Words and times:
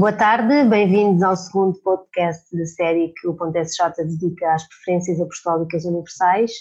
Boa 0.00 0.14
tarde, 0.14 0.64
bem-vindos 0.64 1.22
ao 1.22 1.36
segundo 1.36 1.78
podcast 1.82 2.56
da 2.56 2.64
série 2.64 3.12
que 3.12 3.28
o 3.28 3.34
Ponto 3.34 3.54
SJ 3.58 3.92
dedica 3.98 4.54
às 4.54 4.66
preferências 4.66 5.20
apostólicas 5.20 5.84
universais, 5.84 6.52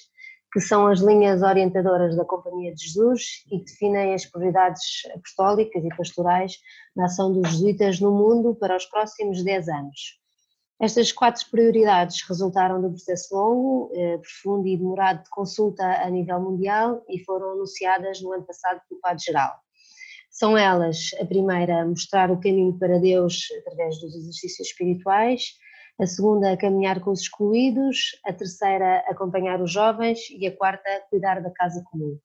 que 0.52 0.60
são 0.60 0.88
as 0.88 1.00
linhas 1.00 1.42
orientadoras 1.42 2.18
da 2.18 2.26
Companhia 2.26 2.76
de 2.76 2.84
Jesus 2.84 3.46
e 3.50 3.60
que 3.60 3.64
definem 3.64 4.14
as 4.14 4.26
prioridades 4.26 5.04
apostólicas 5.16 5.86
e 5.86 5.88
pastorais 5.96 6.58
na 6.94 7.06
ação 7.06 7.32
dos 7.32 7.50
jesuítas 7.52 8.02
no 8.02 8.12
mundo 8.12 8.56
para 8.56 8.76
os 8.76 8.86
próximos 8.88 9.42
10 9.42 9.70
anos. 9.70 10.20
Estas 10.78 11.14
quatro 11.14 11.50
prioridades 11.50 12.22
resultaram 12.28 12.82
de 12.82 12.88
um 12.88 12.92
processo 12.92 13.34
longo, 13.34 13.90
eh, 13.94 14.18
profundo 14.18 14.68
e 14.68 14.76
demorado 14.76 15.24
de 15.24 15.30
consulta 15.30 15.86
a 15.86 16.10
nível 16.10 16.42
mundial 16.42 17.06
e 17.08 17.24
foram 17.24 17.54
anunciadas 17.54 18.22
no 18.22 18.34
ano 18.34 18.44
passado 18.44 18.82
pelo 18.90 19.00
Padre-Geral. 19.00 19.54
São 20.40 20.58
elas, 20.58 21.10
a 21.20 21.26
primeira, 21.26 21.86
mostrar 21.86 22.32
o 22.32 22.40
caminho 22.40 22.72
para 22.80 22.98
Deus 22.98 23.50
através 23.60 24.00
dos 24.00 24.16
exercícios 24.16 24.70
espirituais, 24.70 25.56
a 26.00 26.06
segunda, 26.06 26.56
caminhar 26.56 27.02
com 27.02 27.12
os 27.12 27.24
excluídos, 27.24 28.18
a 28.26 28.32
terceira, 28.32 29.04
acompanhar 29.10 29.62
os 29.62 29.70
jovens 29.70 30.30
e 30.30 30.48
a 30.48 30.56
quarta, 30.56 30.90
cuidar 31.10 31.42
da 31.42 31.52
casa 31.52 31.84
comum. 31.92 32.18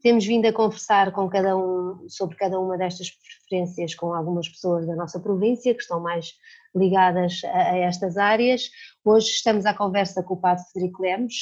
Temos 0.00 0.24
vindo 0.24 0.46
a 0.46 0.52
conversar 0.52 1.10
com 1.10 1.28
cada 1.28 1.56
um 1.56 2.08
sobre 2.08 2.36
cada 2.36 2.60
uma 2.60 2.78
destas 2.78 3.10
preferências 3.10 3.92
com 3.92 4.14
algumas 4.14 4.48
pessoas 4.48 4.86
da 4.86 4.94
nossa 4.94 5.18
província 5.18 5.74
que 5.74 5.82
estão 5.82 5.98
mais 5.98 6.34
ligadas 6.72 7.40
a, 7.44 7.72
a 7.72 7.76
estas 7.78 8.16
áreas. 8.16 8.70
Hoje 9.04 9.30
estamos 9.30 9.66
à 9.66 9.74
conversa 9.74 10.22
com 10.22 10.34
o 10.34 10.40
Padre 10.40 10.62
Federico 10.72 11.02
Lemos, 11.02 11.34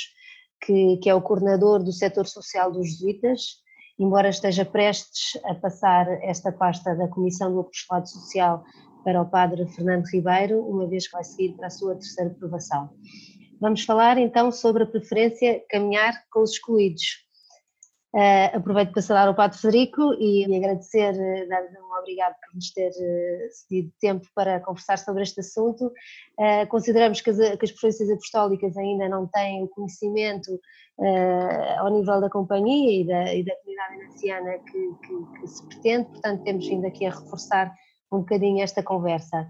que, 0.64 0.97
que 0.97 1.11
é 1.11 1.14
o 1.14 1.20
coordenador 1.20 1.84
do 1.84 1.92
setor 1.92 2.27
social 2.27 2.72
dos 2.72 2.89
jesuítas, 2.89 3.66
embora 3.98 4.28
esteja 4.28 4.64
prestes 4.64 5.41
a 5.44 5.55
passar 5.55 6.06
esta 6.22 6.52
pasta 6.52 6.94
da 6.94 7.08
Comissão 7.08 7.52
do 7.52 7.61
Apostolado 7.61 8.08
Social 8.08 8.64
para 9.05 9.22
o 9.22 9.27
Padre 9.27 9.66
Fernando 9.69 10.05
Ribeiro, 10.06 10.61
uma 10.61 10.86
vez 10.86 11.06
que 11.06 11.12
vai 11.12 11.25
seguir 11.25 11.53
para 11.56 11.69
a 11.69 11.70
sua 11.70 11.94
terceira 11.94 12.30
aprovação. 12.30 12.91
Vamos 13.61 13.84
falar 13.84 14.19
então 14.19 14.53
sobre 14.53 14.83
a 14.83 14.86
preferência 14.86 15.62
caminhar 15.70 16.12
com 16.30 16.42
os 16.42 16.53
excluídos. 16.53 17.25
Uh, 18.17 18.56
aproveito 18.56 18.92
para 18.92 19.03
saudar 19.03 19.28
o 19.28 19.34
Padre 19.34 19.59
Federico 19.59 20.14
e 20.19 20.42
agradecer, 20.56 21.12
uh, 21.12 21.48
dar-lhe 21.50 21.78
um 21.78 21.98
obrigado 22.00 22.34
por 22.41 22.55
nos 22.55 22.72
ter 22.72 22.89
uh, 22.89 23.53
cedido 23.53 23.92
tempo 24.00 24.27
para 24.34 24.59
conversar 24.61 24.97
sobre 24.97 25.22
este 25.22 25.41
assunto. 25.41 25.92
Consideramos 26.70 27.20
que 27.20 27.28
as, 27.28 27.37
que 27.37 27.67
as 27.67 28.11
apostólicas 28.11 28.75
ainda 28.78 29.06
não 29.06 29.27
têm 29.27 29.64
o 29.64 29.69
conhecimento 29.69 30.59
ao 31.78 31.91
nível 31.91 32.19
da 32.22 32.31
companhia 32.31 33.03
e 33.03 33.06
da, 33.06 33.34
e 33.34 33.44
da 33.44 33.55
comunidade 33.56 33.94
inanciana 33.97 34.59
que, 34.61 35.06
que, 35.06 35.41
que, 35.41 35.47
se 35.47 35.67
pretende, 35.67 36.09
portanto 36.09 36.42
temos 36.44 36.67
vindo 36.67 36.87
aqui 36.87 37.05
a 37.05 37.11
reforçar 37.11 37.70
um 38.11 38.20
bocadinho 38.20 38.62
esta 38.62 38.83
conversa. 38.83 39.47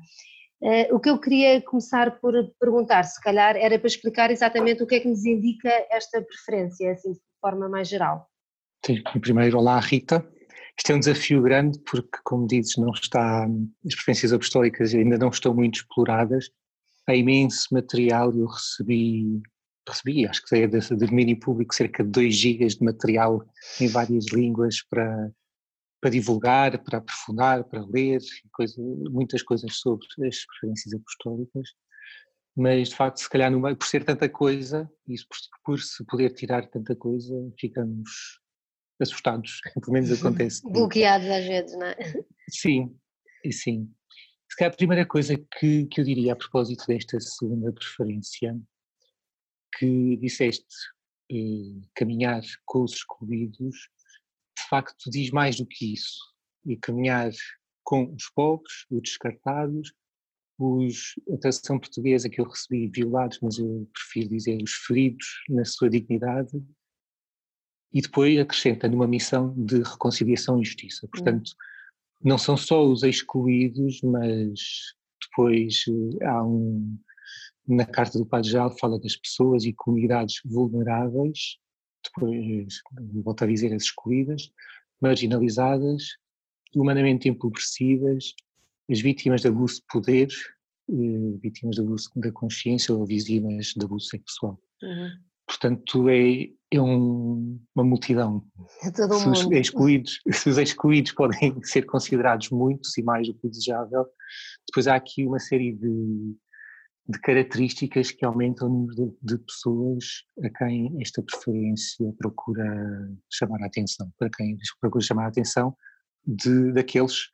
o 0.90 0.98
que 0.98 1.10
eu 1.10 1.20
queria 1.20 1.62
começar 1.62 2.18
por 2.18 2.32
perguntar, 2.58 3.04
se 3.04 3.20
calhar, 3.20 3.56
era 3.56 3.78
para 3.78 3.86
explicar 3.86 4.32
exatamente 4.32 4.82
o 4.82 4.86
que 4.88 4.96
é 4.96 5.00
que 5.00 5.08
nos 5.08 5.24
indica 5.24 5.70
esta 5.88 6.20
preferência, 6.20 6.90
assim, 6.90 7.12
de 7.12 7.20
forma 7.40 7.68
mais 7.68 7.88
geral. 7.88 8.28
Sim, 8.86 9.02
primeiro, 9.20 9.58
olá 9.58 9.80
Rita. 9.80 10.24
Isto 10.78 10.92
é 10.92 10.94
um 10.94 11.00
desafio 11.00 11.42
grande 11.42 11.76
porque, 11.80 12.20
como 12.22 12.46
dizes, 12.46 12.76
não 12.76 12.92
está, 12.92 13.44
as 13.84 13.94
preferências 13.96 14.32
apostólicas 14.32 14.94
ainda 14.94 15.18
não 15.18 15.30
estão 15.30 15.52
muito 15.52 15.80
exploradas. 15.80 16.50
Há 17.04 17.16
imenso 17.16 17.66
material, 17.72 18.32
eu 18.38 18.46
recebi, 18.46 19.42
recebi 19.88 20.24
acho 20.24 20.40
que 20.44 20.54
é 20.54 20.68
de 20.68 20.80
domínio 21.04 21.36
público, 21.40 21.74
cerca 21.74 22.04
de 22.04 22.10
2 22.10 22.32
gigas 22.32 22.76
de 22.76 22.84
material 22.84 23.44
em 23.80 23.88
várias 23.88 24.26
línguas 24.32 24.76
para, 24.88 25.32
para 26.00 26.10
divulgar, 26.10 26.78
para 26.84 26.98
aprofundar, 26.98 27.64
para 27.64 27.84
ler, 27.86 28.20
coisa, 28.52 28.80
muitas 29.10 29.42
coisas 29.42 29.78
sobre 29.78 30.06
as 30.24 30.46
preferências 30.46 30.94
apostólicas. 30.94 31.70
Mas, 32.56 32.90
de 32.90 32.94
facto, 32.94 33.18
se 33.18 33.28
calhar, 33.28 33.50
por 33.76 33.86
ser 33.88 34.04
tanta 34.04 34.28
coisa, 34.28 34.88
e 35.08 35.16
por, 35.16 35.38
por 35.64 35.80
se 35.80 36.04
poder 36.04 36.30
tirar 36.34 36.68
tanta 36.68 36.94
coisa, 36.94 37.34
ficamos 37.58 38.45
assustados, 39.00 39.60
pelo 39.80 39.92
menos 39.92 40.12
acontece. 40.12 40.62
Bloqueados 40.70 41.28
às 41.28 41.44
vezes, 41.44 41.72
não 41.78 41.86
é? 41.86 41.96
Sim, 42.48 42.96
e 43.44 43.52
sim. 43.52 43.90
Se 44.50 44.56
calhar 44.56 44.72
a 44.72 44.76
primeira 44.76 45.06
coisa 45.06 45.36
que, 45.58 45.86
que 45.86 46.00
eu 46.00 46.04
diria 46.04 46.32
a 46.32 46.36
propósito 46.36 46.86
desta 46.86 47.18
segunda 47.20 47.72
preferência, 47.72 48.56
que 49.78 50.16
disseste, 50.16 50.74
eh, 51.30 51.86
caminhar 51.94 52.42
com 52.64 52.84
os 52.84 52.92
excluídos, 52.92 53.90
de 54.56 54.68
facto 54.68 55.10
diz 55.10 55.30
mais 55.30 55.56
do 55.56 55.66
que 55.66 55.92
isso. 55.92 56.18
E 56.64 56.76
caminhar 56.76 57.30
com 57.84 58.12
os 58.14 58.28
pobres, 58.30 58.86
os 58.90 59.02
descartados, 59.02 59.92
os, 60.58 61.14
a 61.32 61.36
tradução 61.36 61.78
portuguesa 61.78 62.28
que 62.28 62.40
eu 62.40 62.48
recebi, 62.48 62.88
violados, 62.88 63.38
mas 63.42 63.58
eu 63.58 63.88
prefiro 63.92 64.28
dizer 64.28 64.58
os 64.62 64.72
feridos 64.72 65.26
na 65.48 65.64
sua 65.64 65.90
dignidade, 65.90 66.50
e 67.92 68.00
depois 68.00 68.38
acrescenta 68.38 68.88
numa 68.88 69.06
missão 69.06 69.54
de 69.56 69.82
reconciliação 69.82 70.60
e 70.60 70.64
justiça. 70.64 71.06
Hum. 71.06 71.10
Portanto, 71.10 71.52
não 72.22 72.38
são 72.38 72.56
só 72.56 72.84
os 72.84 73.02
excluídos, 73.02 74.00
mas 74.02 74.60
depois 75.22 75.84
eh, 75.88 76.24
há 76.24 76.42
um. 76.44 76.98
Na 77.68 77.84
Carta 77.84 78.16
do 78.18 78.24
Padre 78.24 78.50
Geral 78.50 78.70
fala 78.78 78.98
das 79.00 79.16
pessoas 79.16 79.64
e 79.64 79.72
comunidades 79.72 80.40
vulneráveis, 80.44 81.58
depois, 82.04 82.80
volto 83.24 83.42
a 83.42 83.46
dizer, 83.46 83.74
as 83.74 83.82
excluídas, 83.82 84.52
marginalizadas, 85.00 86.16
humanamente 86.74 87.28
empobrecidas, 87.28 88.34
as 88.88 89.00
vítimas 89.00 89.40
de 89.40 89.48
abuso 89.48 89.80
de 89.80 89.86
poder, 89.90 90.28
eh, 90.88 91.38
vítimas 91.42 91.74
de 91.74 91.82
abuso 91.82 92.10
da 92.14 92.30
consciência 92.30 92.94
ou 92.94 93.04
vítimas 93.04 93.72
de 93.76 93.84
abuso 93.84 94.06
sexual. 94.06 94.60
Uhum. 94.82 95.10
Portanto, 95.46 96.08
é, 96.08 96.48
é 96.70 96.80
um, 96.80 97.60
uma 97.74 97.84
multidão. 97.84 98.44
É 98.82 98.90
todo 98.90 99.14
se, 99.14 99.28
os 99.28 99.50
excluídos, 99.52 100.20
se 100.32 100.48
os 100.48 100.58
excluídos 100.58 101.12
podem 101.12 101.56
ser 101.62 101.86
considerados 101.86 102.50
muitos 102.50 102.96
e 102.98 103.02
mais 103.02 103.28
do 103.28 103.34
que 103.34 103.48
desejável, 103.48 104.06
depois 104.68 104.88
há 104.88 104.96
aqui 104.96 105.24
uma 105.24 105.38
série 105.38 105.72
de, 105.72 106.36
de 107.08 107.20
características 107.20 108.10
que 108.10 108.24
aumentam 108.24 108.68
o 108.68 108.70
número 108.70 109.16
de, 109.22 109.36
de, 109.36 109.38
pessoas 109.44 110.04
a 110.42 110.50
quem 110.50 111.00
esta 111.00 111.22
preferência 111.22 112.12
procura 112.18 113.08
chamar 113.32 113.62
a 113.62 113.66
atenção, 113.66 114.12
para 114.18 114.28
quem 114.30 114.58
procura 114.80 115.04
chamar 115.04 115.26
a 115.26 115.28
atenção 115.28 115.76
de, 116.26 116.72
daqueles 116.72 117.30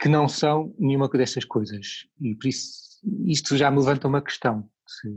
que 0.00 0.08
não 0.08 0.28
são 0.28 0.72
nenhuma 0.78 1.08
destas 1.08 1.44
coisas. 1.44 2.06
E 2.20 2.36
por 2.36 2.46
isso 2.46 2.88
isto 3.26 3.56
já 3.56 3.70
me 3.70 3.78
levanta 3.78 4.06
uma 4.06 4.22
questão. 4.22 4.68
Se, 4.86 5.08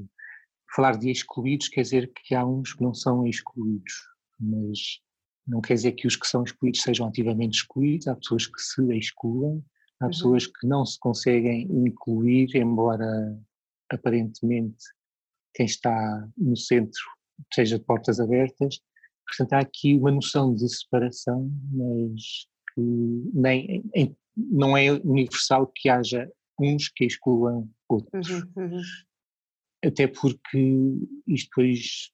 falar 0.74 0.98
de 0.98 1.12
excluídos 1.12 1.68
quer 1.68 1.82
dizer 1.82 2.12
que 2.14 2.34
há 2.34 2.46
uns 2.46 2.74
que 2.74 2.84
não 2.84 2.94
são 2.94 3.28
excluídos, 3.28 3.94
mas 4.40 5.02
não 5.46 5.62
quer 5.62 5.74
dizer 5.74 5.92
que 5.94 6.08
os 6.08 6.16
que 6.16 6.28
são 6.28 6.44
excluídos 6.44 6.82
sejam 6.82 7.08
ativamente 7.08 7.58
excluídos, 7.58 8.08
há 8.08 8.16
pessoas 8.16 8.48
que 8.48 8.62
se 8.62 8.82
excluem, 8.98 9.64
há 10.00 10.06
uhum. 10.06 10.12
pessoas 10.12 10.48
que 10.48 10.68
não 10.68 10.86
se 10.86 10.98
conseguem 11.00 11.64
incluir, 11.64 12.56
embora 12.56 13.38
aparentemente 13.90 14.84
quem 15.54 15.66
está 15.66 16.28
no 16.38 16.56
centro 16.56 17.02
seja 17.54 17.78
de 17.78 17.86
portas 17.86 18.20
abertas. 18.20 18.80
Portanto, 19.28 19.54
há 19.54 19.60
aqui 19.60 19.96
uma 19.96 20.12
noção 20.12 20.54
de 20.54 20.68
separação, 20.70 21.52
mas 21.72 22.48
que 22.74 22.82
nem, 23.34 23.84
não 24.38 24.78
é 24.78 24.92
universal 24.92 25.68
que 25.76 25.90
haja 25.90 26.32
uns 26.60 26.88
que 26.90 27.06
excluam 27.06 27.70
outros. 27.90 28.30
Uhum, 28.30 28.52
uhum 28.56 28.82
até 29.84 30.08
porque 30.08 30.58
isto 31.28 31.50
depois 31.50 32.12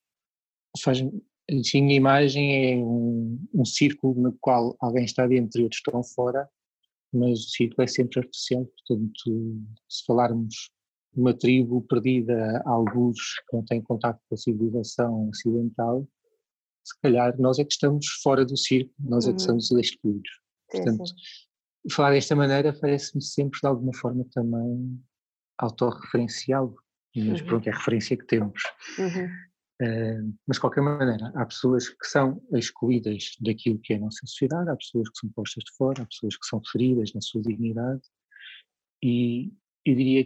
faz. 0.82 1.04
Assim, 1.50 1.90
a 1.90 1.94
imagem 1.94 2.74
é 2.74 2.78
um, 2.78 3.40
um 3.54 3.66
círculo 3.66 4.22
no 4.22 4.38
qual 4.42 4.76
alguém 4.82 5.06
está 5.06 5.26
dentro 5.26 5.62
e 5.62 5.64
outros 5.64 5.80
estão 5.80 6.04
fora, 6.04 6.50
mas 7.14 7.40
o 7.40 7.50
círculo 7.50 7.84
é 7.84 7.88
sempre 7.88 8.20
artificial, 8.20 8.66
portanto, 8.66 9.62
se 9.88 10.06
falarmos 10.06 10.54
de 11.14 11.22
uma 11.22 11.34
tribo 11.34 11.82
perdida 11.84 12.62
a 12.66 12.70
alguns 12.70 13.18
que 13.50 13.56
não 13.56 13.64
têm 13.64 13.82
contato 13.82 14.20
com 14.28 14.36
a 14.36 14.38
civilização 14.38 15.30
ocidental, 15.30 16.06
se 16.84 17.00
calhar 17.02 17.40
nós 17.40 17.60
é 17.60 17.64
que 17.64 17.72
estamos 17.72 18.06
fora 18.22 18.46
do 18.46 18.58
círculo, 18.58 18.96
nós 19.00 19.26
é 19.26 19.30
que 19.34 19.42
uhum. 19.42 19.60
somos 19.60 19.72
excluídos. 19.72 20.30
Portanto, 20.70 21.04
falar 21.92 22.12
desta 22.12 22.36
maneira 22.36 22.78
parece-me 22.78 23.22
sempre 23.22 23.60
de 23.60 23.68
alguma 23.68 23.94
forma 23.94 24.26
também 24.34 25.02
autorreferencial, 25.58 26.76
mas 27.26 27.42
uhum. 27.42 27.48
pronto, 27.48 27.68
é 27.68 27.72
a 27.72 27.76
referência 27.76 28.18
que 28.18 28.26
temos. 28.26 28.62
Uhum. 28.98 29.26
Uh, 29.80 30.34
mas 30.48 30.58
de 30.58 30.62
qualquer 30.62 30.82
maneira, 30.82 31.32
há 31.36 31.46
pessoas 31.46 31.90
que 31.90 32.08
são 32.08 32.42
excluídas 32.54 33.36
daquilo 33.40 33.80
que 33.80 33.94
é 33.94 33.98
a 33.98 34.00
nossa 34.00 34.26
sociedade, 34.26 34.70
há 34.70 34.76
pessoas 34.76 35.10
que 35.10 35.20
são 35.20 35.30
postas 35.30 35.64
de 35.64 35.72
fora, 35.76 36.02
há 36.02 36.06
pessoas 36.06 36.36
que 36.36 36.48
são 36.48 36.62
feridas 36.72 37.14
na 37.14 37.22
sua 37.22 37.42
dignidade, 37.42 38.02
e 39.04 39.54
eu 39.86 39.96
diria 39.96 40.26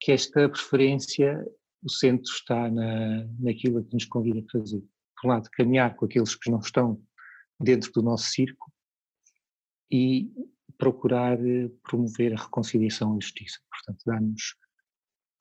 que 0.00 0.12
esta 0.12 0.48
preferência, 0.48 1.44
o 1.82 1.90
centro 1.90 2.30
está 2.32 2.70
na, 2.70 3.24
naquilo 3.38 3.84
que 3.84 3.92
nos 3.92 4.06
convida 4.06 4.40
a 4.40 4.50
fazer. 4.50 4.82
Por 5.20 5.28
um 5.28 5.30
lado, 5.30 5.50
caminhar 5.52 5.94
com 5.94 6.06
aqueles 6.06 6.34
que 6.34 6.50
não 6.50 6.60
estão 6.60 7.00
dentro 7.60 7.92
do 7.92 8.02
nosso 8.02 8.30
círculo, 8.30 8.72
e 9.90 10.30
procurar 10.76 11.38
eh, 11.46 11.70
promover 11.82 12.34
a 12.34 12.42
reconciliação 12.42 13.14
e 13.14 13.18
a 13.18 13.20
justiça. 13.20 13.60
Portanto, 13.70 14.02
dá-nos 14.04 14.56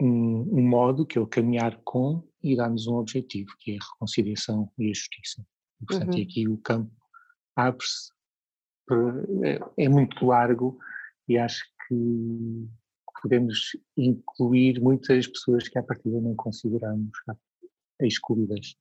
um, 0.01 0.59
um, 0.59 0.67
modo 0.67 1.05
que 1.05 1.17
é 1.17 1.21
o 1.21 1.27
caminhar 1.27 1.79
com 1.83 2.27
e 2.41 2.55
dá-nos 2.55 2.87
um 2.87 2.95
objetivo, 2.95 3.51
que 3.59 3.71
é 3.71 3.75
a 3.75 3.93
reconciliação 3.93 4.71
e 4.77 4.89
a 4.89 4.93
justiça. 4.93 5.45
E, 5.81 5.85
portanto, 5.85 6.15
uhum. 6.15 6.23
aqui 6.23 6.47
o 6.47 6.57
campo 6.57 6.91
abre-se, 7.55 8.11
é, 9.43 9.85
é 9.85 9.89
muito 9.89 10.25
largo 10.25 10.77
e 11.27 11.37
acho 11.37 11.63
que 11.87 12.67
podemos 13.21 13.77
incluir 13.95 14.81
muitas 14.81 15.25
pessoas 15.27 15.69
que 15.69 15.79
à 15.79 15.83
partida 15.83 16.19
não 16.19 16.35
consideramos 16.35 17.11
excluídas. 18.01 18.75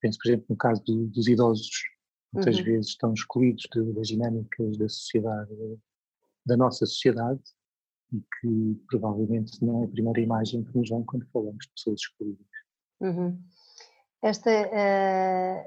Penso, 0.00 0.18
por 0.22 0.28
exemplo, 0.28 0.46
no 0.50 0.56
caso 0.56 0.82
do, 0.84 1.06
dos 1.06 1.26
idosos, 1.26 1.84
muitas 2.32 2.58
uhum. 2.58 2.64
vezes 2.64 2.88
estão 2.88 3.14
excluídos 3.14 3.66
de, 3.72 3.92
das 3.94 4.08
dinâmicas 4.08 4.76
da 4.76 4.88
sociedade, 4.88 5.78
da 6.44 6.56
nossa 6.56 6.84
sociedade, 6.84 7.40
e 8.12 8.20
que 8.20 8.84
provavelmente 8.88 9.64
não 9.64 9.82
é 9.82 9.84
a 9.84 9.88
primeira 9.88 10.20
imagem 10.20 10.64
que 10.64 10.76
nos 10.76 10.88
vem 10.88 11.04
quando 11.04 11.26
falamos 11.32 11.64
de 11.64 11.72
pessoas 11.72 12.00
excluídas. 12.00 12.46
Uhum. 13.00 13.40
Esta, 14.22 14.50
uh, 14.50 15.64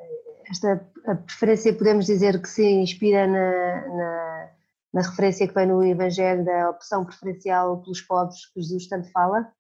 esta 0.50 0.92
a 1.06 1.16
preferência 1.16 1.76
podemos 1.76 2.06
dizer 2.06 2.42
que 2.42 2.48
se 2.48 2.64
inspira 2.64 3.26
na, 3.26 3.88
na, 3.88 4.52
na, 4.94 5.02
referência 5.02 5.48
que 5.48 5.54
vem 5.54 5.68
no 5.68 5.84
Evangelho 5.84 6.46
da 6.46 6.70
opção 6.70 7.06
preferencial 7.06 7.82
pelos 7.82 8.02
pobres 8.02 8.46
que 8.52 8.62
Jesus 8.62 8.88
tanto 8.88 9.12
fala? 9.12 9.52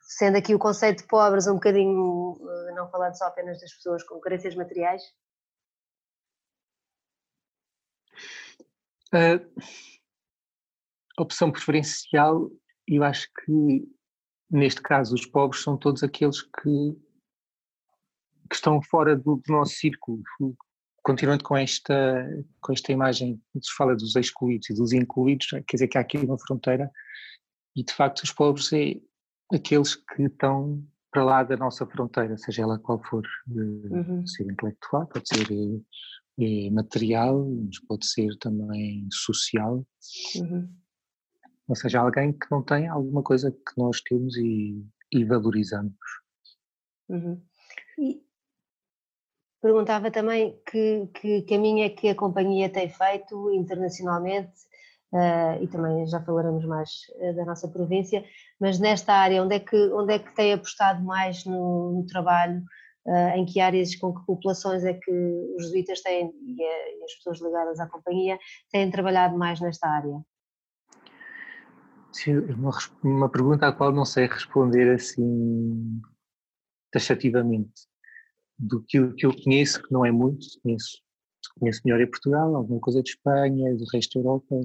Sendo 0.00 0.36
aqui 0.36 0.54
o 0.54 0.58
conceito 0.58 1.02
de 1.02 1.08
pobres 1.08 1.46
um 1.46 1.54
bocadinho, 1.54 2.36
eh, 2.68 2.72
não 2.74 2.88
falando 2.90 3.16
só 3.16 3.26
apenas 3.26 3.60
das 3.60 3.72
pessoas 3.72 4.02
com 4.04 4.20
carências 4.20 4.54
materiais? 4.54 5.02
Uh, 9.14 9.40
opção 11.18 11.50
preferencial, 11.50 12.50
eu 12.86 13.02
acho 13.02 13.28
que 13.44 13.88
neste 14.50 14.82
caso 14.82 15.14
os 15.14 15.26
pobres 15.26 15.62
são 15.62 15.76
todos 15.76 16.02
aqueles 16.02 16.42
que, 16.42 16.96
que 18.48 18.54
estão 18.54 18.80
fora 18.82 19.16
do, 19.16 19.36
do 19.36 19.52
nosso 19.52 19.74
círculo. 19.74 20.22
Continuando 21.02 21.42
com 21.42 21.56
esta, 21.56 22.26
com 22.60 22.72
esta 22.72 22.92
imagem, 22.92 23.40
se 23.60 23.72
fala 23.76 23.96
dos 23.96 24.14
excluídos 24.14 24.70
e 24.70 24.74
dos 24.74 24.92
incluídos, 24.92 25.48
quer 25.48 25.76
dizer 25.76 25.88
que 25.88 25.98
há 25.98 26.00
aqui 26.00 26.18
uma 26.18 26.38
fronteira 26.38 26.90
e 27.74 27.82
de 27.82 27.92
facto 27.92 28.22
os 28.22 28.32
pobres 28.32 28.72
é 28.72 29.00
aqueles 29.52 29.96
que 29.96 30.24
estão 30.24 30.84
para 31.10 31.24
lá 31.24 31.42
da 31.42 31.56
nossa 31.56 31.84
fronteira, 31.86 32.38
seja 32.38 32.62
ela 32.62 32.78
qual 32.78 33.02
for, 33.04 33.26
uhum. 33.48 34.26
ser 34.26 34.44
intelectual, 34.44 35.06
pode 35.06 35.28
ser 35.28 35.46
é 36.40 36.70
material, 36.70 37.46
mas 37.46 37.78
pode 37.80 38.06
ser 38.06 38.36
também 38.38 39.06
social. 39.12 39.86
Uhum. 40.36 40.68
Ou 41.68 41.76
seja, 41.76 42.00
alguém 42.00 42.32
que 42.32 42.46
não 42.50 42.62
tem 42.62 42.88
alguma 42.88 43.22
coisa 43.22 43.50
que 43.50 43.72
nós 43.76 44.00
temos 44.00 44.36
e, 44.36 44.84
e 45.12 45.24
valorizamos. 45.24 45.94
Uhum. 47.08 47.40
E 47.98 48.22
perguntava 49.60 50.10
também 50.10 50.60
que, 50.68 51.06
que 51.14 51.42
caminho 51.42 51.84
é 51.84 51.88
que 51.88 52.08
a 52.08 52.14
companhia 52.14 52.68
tem 52.68 52.88
feito 52.88 53.52
internacionalmente, 53.52 54.52
uh, 55.12 55.62
e 55.62 55.68
também 55.68 56.06
já 56.06 56.20
falaremos 56.20 56.64
mais 56.64 56.90
uh, 57.16 57.36
da 57.36 57.44
nossa 57.44 57.68
província, 57.68 58.24
mas 58.60 58.78
nesta 58.78 59.12
área, 59.12 59.42
onde 59.42 59.54
é 59.54 59.60
que, 59.60 59.76
onde 59.92 60.14
é 60.14 60.18
que 60.18 60.34
tem 60.34 60.52
apostado 60.52 61.02
mais 61.04 61.44
no, 61.44 61.92
no 61.92 62.06
trabalho 62.06 62.62
Uh, 63.04 63.34
em 63.36 63.44
que 63.44 63.58
áreas, 63.58 63.96
com 63.96 64.14
que 64.14 64.24
populações 64.24 64.84
é 64.84 64.94
que 64.94 65.10
os 65.56 65.64
jesuítas 65.64 66.00
têm 66.02 66.32
e, 66.46 66.62
e, 66.62 67.04
as 67.04 67.12
pessoas 67.16 67.40
ligadas 67.40 67.80
à 67.80 67.88
companhia 67.88 68.38
têm 68.70 68.88
trabalhado 68.92 69.36
mais 69.36 69.60
nesta 69.60 69.88
área? 69.88 70.22
Uma, 72.56 72.70
uma 73.02 73.28
pergunta 73.28 73.66
à 73.66 73.72
qual 73.72 73.92
não 73.92 74.04
sei 74.04 74.26
responder 74.26 74.94
assim 74.94 76.00
taxativamente. 76.90 77.72
Do 78.58 78.82
que, 78.82 79.12
que 79.14 79.26
eu 79.26 79.34
conheço, 79.42 79.82
que 79.82 79.92
não 79.92 80.04
é 80.04 80.12
muito, 80.12 80.46
conheço, 80.62 81.02
conheço 81.58 81.80
melhor 81.84 82.00
em 82.00 82.10
Portugal, 82.10 82.54
alguma 82.54 82.80
coisa 82.80 83.02
de 83.02 83.10
Espanha, 83.10 83.74
do 83.74 83.84
resto 83.92 84.14
da 84.14 84.20
Europa. 84.20 84.60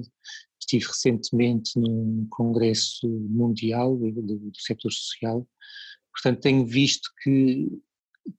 Estive 0.60 0.86
recentemente 0.86 1.78
num 1.78 2.26
congresso 2.30 3.08
mundial 3.08 3.96
do, 3.96 4.12
do 4.12 4.60
setor 4.60 4.92
social, 4.92 5.48
portanto 6.12 6.40
tenho 6.40 6.66
visto 6.66 7.10
que 7.22 7.80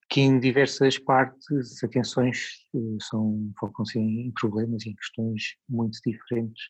que 0.09 0.21
em 0.21 0.39
diversas 0.39 0.97
partes 0.97 1.51
as 1.51 1.83
atenções 1.83 2.67
eh, 2.75 2.97
são, 3.01 3.51
focam-se 3.59 3.99
em 3.99 4.31
problemas 4.31 4.85
e 4.85 4.89
em 4.89 4.95
questões 4.95 5.55
muito 5.67 5.99
diferentes. 6.05 6.63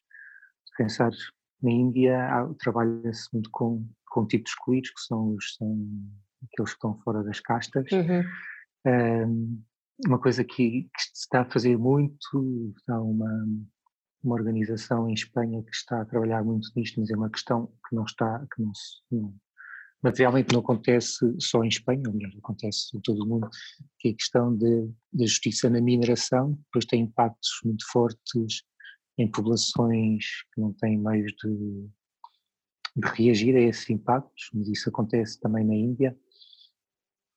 Se 0.66 0.78
pensar 0.78 1.12
na 1.62 1.72
Índia, 1.72 2.50
trabalha-se 2.60 3.28
muito 3.34 3.50
com, 3.52 3.88
com 4.10 4.26
tipos 4.26 4.52
excluídos, 4.52 4.92
que 4.92 5.02
são, 5.02 5.36
os, 5.36 5.56
são 5.56 5.88
aqueles 6.44 6.72
que 6.72 6.78
estão 6.78 6.98
fora 7.00 7.24
das 7.24 7.40
castas. 7.40 7.86
Uhum. 7.92 8.24
Um, 8.88 9.64
uma 10.08 10.20
coisa 10.20 10.44
que, 10.44 10.84
que, 10.84 11.02
se 11.14 11.24
está 11.24 11.42
a 11.42 11.50
fazer 11.50 11.78
muito, 11.78 12.74
há 12.88 13.02
uma, 13.02 13.46
uma 14.24 14.36
organização 14.36 15.10
em 15.10 15.14
Espanha 15.14 15.62
que 15.62 15.76
está 15.76 16.02
a 16.02 16.06
trabalhar 16.06 16.44
muito 16.44 16.70
nisto, 16.76 17.00
mas 17.00 17.10
é 17.10 17.16
uma 17.16 17.30
questão 17.30 17.68
que 17.88 17.96
não 17.96 18.06
está, 18.06 18.46
que 18.56 18.62
não, 18.62 18.72
não 19.12 19.36
materialmente 20.02 20.54
não 20.54 20.62
acontece 20.62 21.36
só 21.40 21.64
em 21.64 21.68
Espanha, 21.68 22.04
ou 22.08 22.14
melhor, 22.14 22.32
acontece 22.38 22.96
em 22.96 23.02
todo 23.02 23.24
o 23.24 23.28
mundo, 23.28 23.50
que 24.00 24.10
é 24.10 24.12
a 24.12 24.16
questão 24.16 24.56
da 24.56 25.26
justiça 25.26 25.70
na 25.70 25.82
mineração, 25.82 26.54
depois 26.66 26.86
tem 26.86 27.02
impactos 27.02 27.60
muito 27.66 27.86
fortes 27.92 28.64
em 29.19 29.30
populações 29.30 30.25
que 30.54 30.62
não 30.62 30.71
têm 30.74 30.98
meios 30.98 31.33
de, 31.44 31.89
de 32.95 33.07
reagir 33.10 33.56
a 33.56 33.60
esses 33.60 33.89
impactos, 33.89 34.50
mas 34.54 34.69
isso 34.69 34.89
acontece 34.89 35.39
também 35.39 35.66
na 35.66 35.75
Índia. 35.75 36.18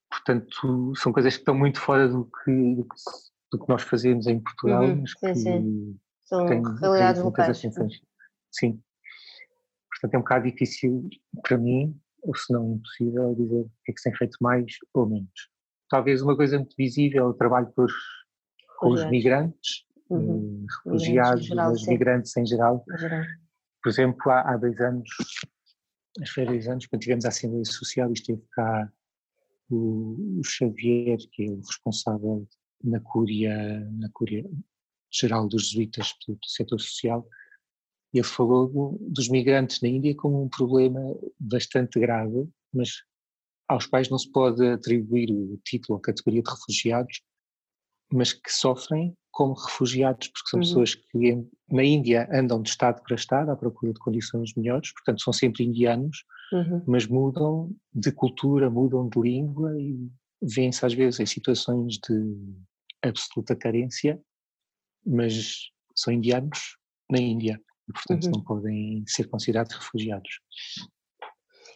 Portanto, 0.08 0.93
são 0.94 1.12
coisas 1.12 1.34
que 1.34 1.40
estão 1.40 1.55
muito 1.55 1.81
fora 1.81 2.08
do 2.08 2.25
que, 2.25 2.75
do 2.75 2.84
que, 2.84 2.94
do 3.50 3.58
que 3.58 3.69
nós 3.69 3.82
fazemos 3.82 4.29
em 4.29 4.38
Portugal, 4.38 4.84
uhum, 4.84 5.00
mas 5.00 5.14
que 5.14 5.34
sim. 5.34 5.99
são 6.25 6.46
têm, 6.46 6.62
realidades 6.81 7.23
locais. 7.23 7.61
Sim. 8.52 8.81
Portanto, 9.90 10.14
é 10.14 10.19
um 10.19 10.23
bocado 10.23 10.50
difícil 10.50 11.08
para 11.43 11.58
mim 11.58 11.99
ou 12.23 12.37
se 12.37 12.52
não 12.52 12.75
impossível, 12.75 13.34
dizer 13.34 13.62
o 13.62 13.70
que 13.84 13.90
é 13.90 13.94
que 13.94 14.00
se 14.00 14.08
tem 14.08 14.17
feito 14.17 14.38
mais 14.40 14.76
ou 14.94 15.06
menos. 15.06 15.51
Talvez 15.89 16.22
uma 16.22 16.36
coisa 16.36 16.56
muito 16.58 16.77
visível, 16.79 17.27
o 17.27 17.34
trabalho 17.34 17.67
por, 17.74 17.91
com 18.79 18.91
os 18.91 19.05
migrantes, 19.10 19.84
uhum. 20.15 20.67
Refugiados, 20.85 21.47
geral, 21.47 21.73
os 21.73 21.87
migrantes 21.87 22.37
em 22.37 22.47
geral. 22.47 22.85
em 22.95 22.99
geral. 22.99 23.25
Por 23.83 23.89
exemplo, 23.89 24.31
há, 24.31 24.53
há 24.53 24.57
dois 24.57 24.81
anos, 24.81 25.09
foi 26.33 26.45
dois 26.47 26.69
anos, 26.69 26.87
quando 26.87 27.03
tivemos 27.03 27.25
a 27.25 27.29
Assembleia 27.29 27.65
Social 27.65 28.11
e 28.11 28.13
esteve 28.13 28.43
cá 28.53 28.93
o, 29.71 30.39
o 30.39 30.45
Xavier, 30.45 31.19
que 31.33 31.45
é 31.45 31.51
o 31.51 31.61
responsável 31.61 32.47
na 32.83 33.01
Cúria, 33.01 33.81
na 33.93 34.09
Cúria 34.13 34.45
Geral 35.11 35.49
dos 35.49 35.69
Jesuítas 35.69 36.15
do, 36.27 36.35
do 36.35 36.47
setor 36.47 36.81
social, 36.81 37.27
ele 38.13 38.25
falou 38.25 38.69
do, 38.69 38.99
dos 39.01 39.29
migrantes 39.29 39.81
na 39.81 39.89
Índia 39.89 40.15
como 40.15 40.43
um 40.43 40.49
problema 40.49 41.01
bastante 41.39 41.99
grave, 41.99 42.49
mas 42.73 43.03
aos 43.69 43.87
quais 43.87 44.11
não 44.11 44.19
se 44.19 44.31
pode 44.31 44.67
atribuir 44.67 45.31
o 45.31 45.59
título 45.65 45.97
ou 45.97 45.99
a 45.99 46.03
categoria 46.03 46.43
de 46.43 46.51
refugiados, 46.51 47.23
mas 48.13 48.33
que 48.33 48.53
sofrem 48.53 49.15
como 49.31 49.55
refugiados, 49.55 50.29
porque 50.29 50.51
são 50.51 50.61
uhum. 50.61 50.67
pessoas 50.67 50.95
que 50.95 51.47
na 51.71 51.83
Índia 51.83 52.29
andam 52.31 52.61
de 52.61 52.69
Estado 52.69 53.03
para 53.03 53.17
Estado 53.17 53.51
à 53.51 53.57
procura 53.57 53.93
de 53.93 53.99
condições 53.99 54.53
melhores, 54.55 54.93
portanto 54.93 55.23
são 55.23 55.33
sempre 55.33 55.65
indianos, 55.65 56.25
uhum. 56.53 56.85
mas 56.87 57.07
mudam 57.07 57.75
de 57.95 58.13
cultura, 58.13 58.69
mudam 58.69 59.09
de 59.09 59.19
língua 59.19 59.73
e 59.81 60.11
vêm-se 60.43 60.85
às 60.85 60.93
vezes 60.93 61.19
em 61.19 61.27
situações 61.27 61.95
de 61.95 62.37
absoluta 63.03 63.57
carência, 63.57 64.21
mas 65.05 65.71
são 65.97 66.13
indianos 66.13 66.77
na 67.11 67.19
Índia 67.19 67.61
e, 67.89 67.93
portanto, 67.93 68.25
uhum. 68.25 68.31
não 68.33 68.45
podem 68.45 69.05
ser 69.07 69.29
considerados 69.29 69.75
refugiados. 69.75 70.41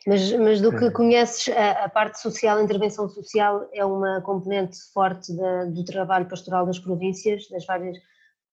Mas, 0.06 0.32
mas 0.32 0.60
do 0.60 0.70
que 0.70 0.88
conheces, 0.92 1.48
a, 1.48 1.84
a, 1.84 1.88
parte 1.88 2.20
social, 2.20 2.58
a 2.58 2.62
intervenção 2.62 3.08
social 3.08 3.68
é 3.72 3.84
uma 3.84 4.20
componente 4.20 4.78
forte 4.92 5.36
da, 5.36 5.64
do 5.64 5.84
trabalho 5.84 6.28
pastoral 6.28 6.64
das 6.64 6.78
províncias, 6.78 7.48
das 7.48 7.66
várias, 7.66 7.98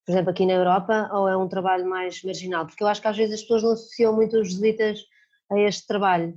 por 0.04 0.12
exemplo, 0.12 0.32
aqui 0.32 0.48
na 0.48 0.54
Europa, 0.54 1.10
ou 1.14 1.30
é 1.30 1.38
um 1.38 1.48
trabalho 1.48 1.88
mais 1.88 2.24
marginal? 2.24 2.66
Porque 2.66 2.84
eu 2.84 2.88
acho 2.88 3.00
que 3.00 3.08
às 3.08 3.16
vezes 3.16 3.36
as 3.36 3.42
pessoas 3.42 3.62
não 3.62 3.72
associam 3.74 4.16
muito 4.16 4.36
os 4.36 4.52
jesuítas 4.52 5.00
a 5.52 5.60
este 5.60 5.86
trabalho, 5.86 6.34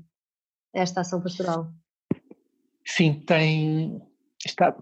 a 0.74 0.80
esta 0.80 1.00
ação 1.00 1.22
pastoral. 1.22 1.72
Sim, 2.84 3.14
tem. 3.26 4.00
Está, 4.44 4.76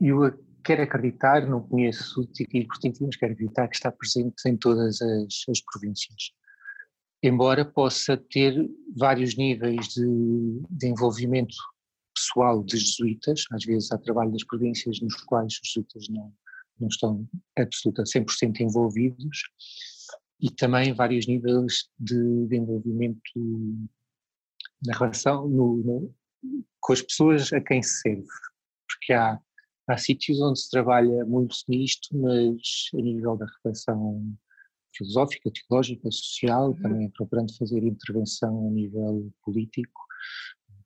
eu 0.00 0.32
quero 0.62 0.82
acreditar, 0.82 1.44
não 1.44 1.60
conheço 1.60 2.20
o 2.20 2.26
título 2.26 2.68
distintivo, 2.68 3.06
mas 3.06 3.16
quero 3.16 3.32
acreditar 3.32 3.66
que 3.66 3.74
está 3.74 3.90
presente 3.90 4.48
em 4.48 4.56
todas 4.56 5.02
as, 5.02 5.44
as 5.50 5.60
províncias. 5.60 6.32
Embora 7.22 7.64
possa 7.64 8.16
ter 8.16 8.68
vários 8.96 9.36
níveis 9.36 9.88
de, 9.88 10.60
de 10.68 10.88
envolvimento 10.88 11.54
pessoal 12.14 12.62
de 12.64 12.76
jesuítas, 12.76 13.44
às 13.52 13.64
vezes 13.64 13.92
há 13.92 13.98
trabalho 13.98 14.32
das 14.32 14.44
províncias 14.44 15.00
nos 15.00 15.14
quais 15.22 15.52
os 15.52 15.68
jesuítas 15.68 16.08
não, 16.08 16.32
não 16.80 16.88
estão 16.88 17.28
absolutamente 17.56 18.42
100% 18.42 18.60
envolvidos, 18.60 19.38
e 20.40 20.50
também 20.50 20.92
vários 20.92 21.26
níveis 21.28 21.88
de, 21.98 22.46
de 22.48 22.56
envolvimento 22.56 23.20
na 24.84 24.98
relação 24.98 25.48
no, 25.48 25.76
no, 25.76 26.14
com 26.80 26.92
as 26.92 27.00
pessoas 27.00 27.52
a 27.52 27.60
quem 27.60 27.80
se 27.80 28.00
serve, 28.00 28.26
porque 28.88 29.12
há, 29.12 29.38
há 29.86 29.96
sítios 29.96 30.40
onde 30.40 30.60
se 30.60 30.68
trabalha 30.68 31.24
muito 31.24 31.54
nisto, 31.68 32.08
mas 32.16 32.90
a 32.94 32.96
nível 32.96 33.36
da 33.36 33.46
reflexão 33.46 34.36
filosófica, 34.94 35.50
teológica, 35.50 36.10
social, 36.10 36.68
uhum. 36.68 36.82
também 36.82 37.10
procurando 37.10 37.56
fazer 37.56 37.82
intervenção 37.82 38.68
a 38.68 38.70
nível 38.70 39.30
político, 39.44 40.00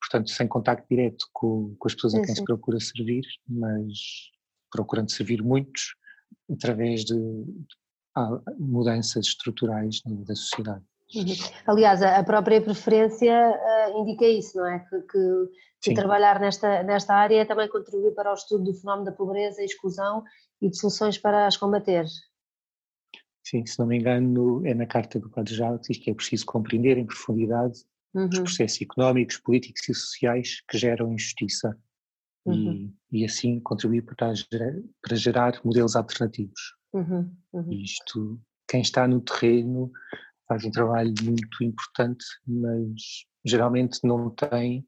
portanto 0.00 0.30
sem 0.30 0.46
contacto 0.46 0.86
direto 0.88 1.26
com, 1.32 1.75
com 1.78 1.88
as 1.88 1.94
pessoas 1.94 2.14
a 2.14 2.22
quem 2.22 2.34
se 2.34 2.44
procura 2.44 2.78
servir, 2.80 3.25
mas 3.48 4.30
procurando 4.70 5.10
servir 5.10 5.42
muitos 5.42 5.94
através 6.50 7.04
de, 7.04 7.14
de 7.14 7.76
mudanças 8.58 9.26
estruturais 9.26 10.00
da 10.04 10.34
sociedade. 10.34 10.84
Uhum. 11.14 11.25
Aliás, 11.66 12.02
a 12.02 12.22
própria 12.25 12.60
preferência 12.60 13.32
uh, 13.32 14.00
indica 14.00 14.26
isso, 14.26 14.56
não 14.56 14.66
é? 14.66 14.80
Que, 14.80 15.00
que, 15.02 15.48
que 15.82 15.94
trabalhar 15.94 16.40
nesta, 16.40 16.82
nesta 16.82 17.14
área 17.14 17.46
também 17.46 17.68
contribui 17.68 18.10
para 18.10 18.32
o 18.32 18.34
estudo 18.34 18.64
do 18.64 18.75
fenómeno 18.75 19.04
da 19.04 19.12
pobreza 19.12 19.62
e 19.62 19.66
exclusão 19.66 20.25
e 20.60 20.68
de 20.68 20.76
soluções 20.76 21.16
para 21.16 21.46
as 21.46 21.56
combater. 21.56 22.06
Sim, 23.48 23.64
se 23.64 23.78
não 23.78 23.86
me 23.86 23.96
engano, 23.96 24.66
é 24.66 24.74
na 24.74 24.86
Carta 24.86 25.20
do 25.20 25.30
Quadro 25.30 25.54
Geral 25.54 25.78
que 25.78 25.92
diz 25.92 26.02
que 26.02 26.10
é 26.10 26.14
preciso 26.14 26.44
compreender 26.46 26.98
em 26.98 27.06
profundidade 27.06 27.78
uhum. 28.12 28.26
os 28.26 28.40
processos 28.40 28.82
económicos, 28.82 29.36
políticos 29.36 29.88
e 29.88 29.94
sociais 29.94 30.62
que 30.68 30.76
geram 30.76 31.12
injustiça 31.12 31.78
uhum. 32.44 32.92
e, 33.12 33.20
e, 33.20 33.24
assim 33.24 33.60
contribuir 33.60 34.02
para 34.02 34.34
gerar, 34.34 34.72
para 35.00 35.16
gerar 35.16 35.60
modelos 35.64 35.94
alternativos. 35.94 36.74
Uhum. 36.92 37.32
uhum. 37.52 37.72
Isto, 37.72 38.40
quem 38.68 38.80
está 38.80 39.06
no 39.06 39.20
terreno 39.20 39.92
faz 40.48 40.64
um 40.64 40.70
trabalho 40.72 41.14
muito 41.22 41.62
importante, 41.62 42.24
mas 42.44 43.26
geralmente 43.44 44.00
não 44.02 44.28
tem, 44.28 44.84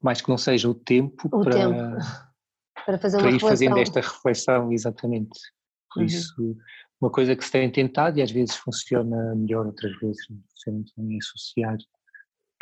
mais 0.00 0.20
que 0.20 0.28
não 0.28 0.38
seja 0.38 0.70
o 0.70 0.74
tempo 0.76 1.28
o 1.32 1.42
para, 1.42 1.54
tempo. 1.54 1.74
para, 2.86 2.98
fazer 2.98 3.18
para 3.18 3.30
ir 3.30 3.32
reflexão. 3.32 3.48
fazendo 3.48 3.78
esta 3.78 4.00
reflexão, 4.00 4.72
exatamente. 4.72 5.40
Por 5.92 6.02
uhum. 6.02 6.06
isso, 6.06 6.56
uma 7.00 7.10
coisa 7.10 7.34
que 7.34 7.44
se 7.44 7.50
tem 7.50 7.70
tentado 7.70 8.18
e 8.18 8.22
às 8.22 8.30
vezes 8.30 8.56
funciona 8.56 9.34
melhor, 9.34 9.66
outras 9.66 9.98
vezes 9.98 10.28
não 10.28 10.38
funciona 10.50 10.78
muito 10.78 10.92
bem, 10.96 11.18
associar 11.18 11.78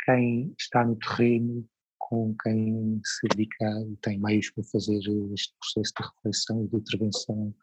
quem 0.05 0.55
está 0.57 0.85
no 0.85 0.95
terreno 0.95 1.67
com 1.97 2.35
quem 2.41 3.01
se 3.03 3.27
dedica 3.27 3.65
e 3.87 3.95
tem 3.97 4.19
meios 4.19 4.49
para 4.51 4.63
fazer 4.63 4.99
este 5.33 5.53
processo 5.59 5.93
de 5.93 6.07
reflexão 6.07 6.63
e 6.63 6.67
de 6.67 6.77
intervenção 6.77 7.53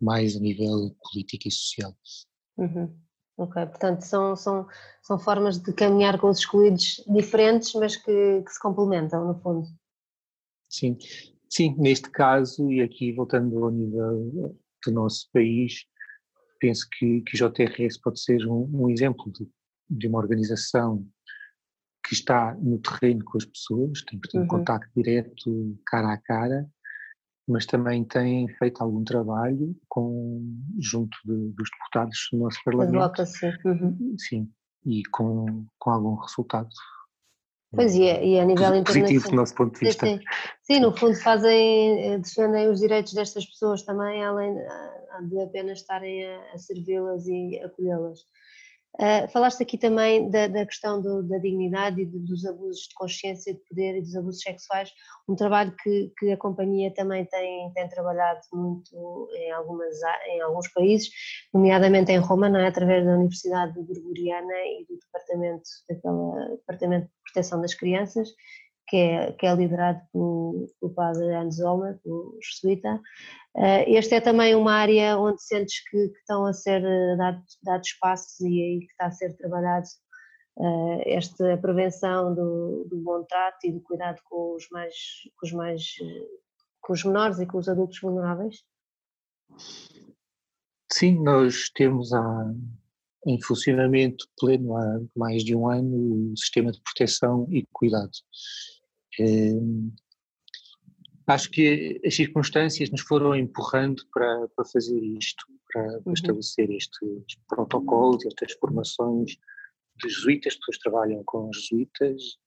mais 0.00 0.34
a 0.36 0.40
nível 0.40 0.96
político 1.02 1.46
e 1.46 1.50
social. 1.50 1.94
Uhum. 2.56 2.98
Ok, 3.36 3.66
portanto 3.66 4.02
são, 4.02 4.36
são, 4.36 4.66
são 5.02 5.18
formas 5.18 5.58
de 5.58 5.72
caminhar 5.72 6.18
com 6.18 6.28
os 6.28 6.40
excluídos 6.40 7.02
diferentes, 7.08 7.72
mas 7.74 7.96
que, 7.96 8.42
que 8.42 8.50
se 8.50 8.60
complementam, 8.60 9.26
no 9.26 9.40
fundo. 9.40 9.68
Sim, 10.68 10.98
sim, 11.48 11.74
neste 11.78 12.10
caso, 12.10 12.70
e 12.70 12.82
aqui 12.82 13.12
voltando 13.12 13.64
ao 13.64 13.70
nível 13.70 14.54
do 14.84 14.92
nosso 14.92 15.30
país, 15.32 15.86
penso 16.60 16.86
que, 16.92 17.22
que 17.22 17.42
o 17.42 17.50
JRS 17.50 17.98
pode 17.98 18.20
ser 18.20 18.46
um, 18.46 18.68
um 18.72 18.90
exemplo 18.90 19.32
de, 19.32 19.48
de, 19.88 20.06
uma 20.06 20.18
organização 20.18 21.04
que 22.06 22.14
está 22.14 22.54
no 22.54 22.78
terreno 22.78 23.24
com 23.24 23.38
as 23.38 23.44
pessoas, 23.44 24.02
tem 24.04 24.18
portanto, 24.20 24.42
uhum. 24.42 24.48
contacto 24.48 24.90
direto, 24.94 25.78
cara 25.86 26.12
a 26.12 26.18
cara, 26.18 26.68
mas 27.48 27.66
também 27.66 28.04
tem 28.04 28.46
feito 28.56 28.80
algum 28.80 29.02
trabalho 29.02 29.74
com, 29.88 30.44
junto 30.78 31.16
de, 31.24 31.52
dos 31.52 31.68
deputados 31.70 32.28
do 32.30 32.38
nosso 32.38 32.58
Parlamento. 32.64 32.92
Uhum. 33.64 34.14
Sim, 34.18 34.52
e 34.84 35.02
com, 35.10 35.66
com 35.78 35.90
algum 35.90 36.14
resultado. 36.14 36.68
Pois 37.72 37.94
e, 37.94 38.02
e 38.02 38.40
a 38.40 38.44
nível 38.44 38.74
internacional. 38.74 38.84
Positivo 38.84 39.30
do 39.30 39.36
nosso 39.36 39.54
ponto 39.54 39.78
de 39.78 39.86
vista. 39.86 40.06
Sim, 40.06 40.20
sim. 40.62 40.80
no 40.80 40.96
fundo 40.96 41.14
fazem, 41.14 42.12
eh, 42.12 42.18
defendem 42.18 42.68
os 42.68 42.80
direitos 42.80 43.12
destas 43.12 43.46
pessoas 43.46 43.82
também, 43.82 44.24
além 44.24 44.56
de 45.28 45.40
apenas 45.40 45.78
estarem 45.78 46.26
a, 46.26 46.52
a 46.54 46.58
servi-las 46.58 47.26
e 47.26 47.60
acolhê-las. 47.64 48.20
Uh, 48.98 49.26
falaste 49.30 49.62
aqui 49.62 49.78
também 49.78 50.28
da, 50.30 50.48
da 50.48 50.66
questão 50.66 51.00
do, 51.00 51.22
da 51.22 51.38
dignidade 51.38 52.02
e 52.02 52.06
de, 52.06 52.18
dos 52.18 52.44
abusos 52.44 52.88
de 52.88 52.94
consciência 52.94 53.54
de 53.54 53.60
poder 53.60 53.96
e 53.96 54.02
dos 54.02 54.16
abusos 54.16 54.42
sexuais, 54.42 54.90
um 55.28 55.36
trabalho 55.36 55.74
que, 55.82 56.12
que 56.18 56.32
a 56.32 56.36
companhia 56.36 56.92
também 56.92 57.24
tem, 57.24 57.72
tem 57.72 57.88
trabalhado 57.88 58.40
muito 58.52 59.28
em, 59.32 59.52
algumas, 59.52 59.96
em 60.26 60.40
alguns 60.40 60.68
países, 60.72 61.08
nomeadamente 61.54 62.10
em 62.10 62.18
Roma, 62.18 62.48
não 62.48 62.58
é? 62.58 62.66
através 62.66 63.04
da 63.04 63.14
Universidade 63.14 63.80
Gregoriana 63.80 64.54
e 64.66 64.84
do 64.88 64.98
Departamento, 64.98 65.70
daquela, 65.88 66.48
Departamento 66.56 67.06
de 67.06 67.12
Proteção 67.32 67.60
das 67.60 67.74
Crianças, 67.74 68.28
que 68.90 68.96
é, 68.96 69.32
que 69.32 69.46
é 69.46 69.54
liderado 69.54 70.00
pelo, 70.12 70.68
padre 70.96 71.32
Hans 71.32 71.56
Zollner, 71.56 72.00
pelo 72.02 72.36
jesuíta. 72.42 73.00
Uh, 73.54 73.86
este 73.86 74.16
é 74.16 74.20
também 74.20 74.56
uma 74.56 74.72
área 74.72 75.16
onde 75.16 75.40
sentes 75.40 75.82
que, 75.88 76.08
que 76.08 76.18
estão 76.18 76.44
a 76.44 76.52
ser 76.52 76.84
eh, 76.84 77.16
dados 77.16 77.58
dado 77.62 77.82
espaços 77.82 78.40
e 78.40 78.46
aí 78.46 78.80
que 78.80 78.92
está 78.92 79.06
a 79.06 79.10
ser 79.12 79.36
trabalhado 79.36 79.86
uh, 80.56 81.02
esta 81.04 81.56
prevenção 81.58 82.34
do, 82.34 82.86
do, 82.88 82.96
bom 82.98 83.24
trato 83.24 83.58
e 83.64 83.72
do 83.72 83.80
cuidado 83.80 84.20
com 84.28 84.54
os 84.54 84.68
mais, 84.70 84.94
com 85.36 85.46
os 85.46 85.52
mais, 85.52 85.82
com 86.80 86.92
os 86.92 87.04
menores 87.04 87.38
e 87.38 87.46
com 87.46 87.58
os 87.58 87.68
adultos 87.68 88.00
vulneráveis? 88.00 88.56
Sim, 90.92 91.22
nós 91.22 91.70
temos 91.74 92.12
a, 92.12 92.52
em 93.26 93.40
funcionamento 93.40 94.26
pleno 94.38 94.76
há 94.76 95.00
mais 95.16 95.44
de 95.44 95.54
um 95.54 95.68
ano 95.68 96.32
o 96.32 96.36
sistema 96.36 96.72
de 96.72 96.80
proteção 96.82 97.46
e 97.50 97.66
cuidado. 97.72 98.10
Acho 101.26 101.50
que 101.50 102.00
as 102.04 102.14
circunstâncias 102.14 102.90
nos 102.90 103.02
foram 103.02 103.34
empurrando 103.36 104.02
para, 104.12 104.48
para 104.48 104.64
fazer 104.64 105.00
isto, 105.00 105.44
para, 105.72 106.00
uhum. 106.04 106.12
estabelecer 106.12 106.70
estes 106.70 107.38
protocolos, 107.48 108.26
estas 108.26 108.52
formações 108.54 109.36
de 109.96 110.08
jesuítas, 110.08 110.56
pessoas 110.56 110.76
que 110.76 110.82
trabalham 110.82 111.22
com 111.24 111.50
jesuítas 111.52 112.38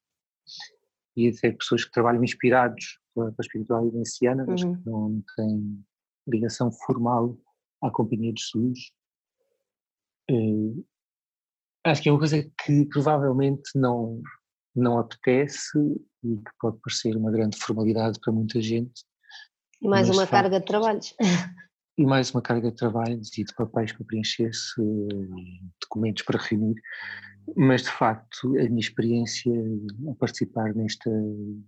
e 1.15 1.29
até 1.29 1.51
pessoas 1.51 1.85
que 1.85 1.91
trabalham 1.91 2.23
inspirados 2.23 2.99
pela, 3.13 3.31
pela 3.31 3.45
espiritualidade 3.45 3.97
venciana, 3.97 4.45
mas 4.45 4.63
uhum. 4.63 4.75
que 4.75 4.89
não 4.89 5.23
têm 5.37 5.85
ligação 6.27 6.71
formal 6.71 7.37
à 7.81 7.91
Companhia 7.91 8.33
de 8.33 8.41
Jesus. 8.41 8.91
Uh, 10.29 10.85
acho 11.85 12.01
que 12.01 12.09
é 12.09 12.11
uma 12.11 12.19
coisa 12.19 12.43
que 12.65 12.85
provavelmente 12.85 13.71
não, 13.75 14.21
não 14.75 14.97
apetece 14.97 15.77
e 16.23 16.37
que 16.37 16.51
pode 16.59 16.77
parecer 16.81 17.15
uma 17.15 17.31
grande 17.31 17.57
formalidade 17.57 18.19
para 18.19 18.33
muita 18.33 18.61
gente. 18.61 19.03
E 19.81 19.87
mais 19.87 20.09
uma 20.09 20.25
carga 20.25 20.59
de 20.59 20.65
trabalhos. 20.65 21.15
E 21.95 22.07
mais 22.07 22.31
uma 22.31 22.41
carga 22.41 22.71
de 22.71 22.75
trabalhos 22.75 23.37
e 23.37 23.43
de 23.43 23.53
papéis 23.53 23.91
para 23.91 24.03
preencher-se, 24.03 24.81
documentos 25.79 26.23
para 26.23 26.41
reunir, 26.41 26.73
mas 27.55 27.83
de 27.83 27.91
facto 27.91 28.47
a 28.57 28.63
minha 28.63 28.79
experiência 28.79 29.53
a 30.09 30.15
participar 30.15 30.73
nesta, 30.73 31.11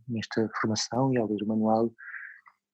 nesta 0.07 0.49
formação 0.59 1.13
e 1.13 1.17
ao 1.19 1.27
ler 1.27 1.43
o 1.43 1.47
manual 1.47 1.93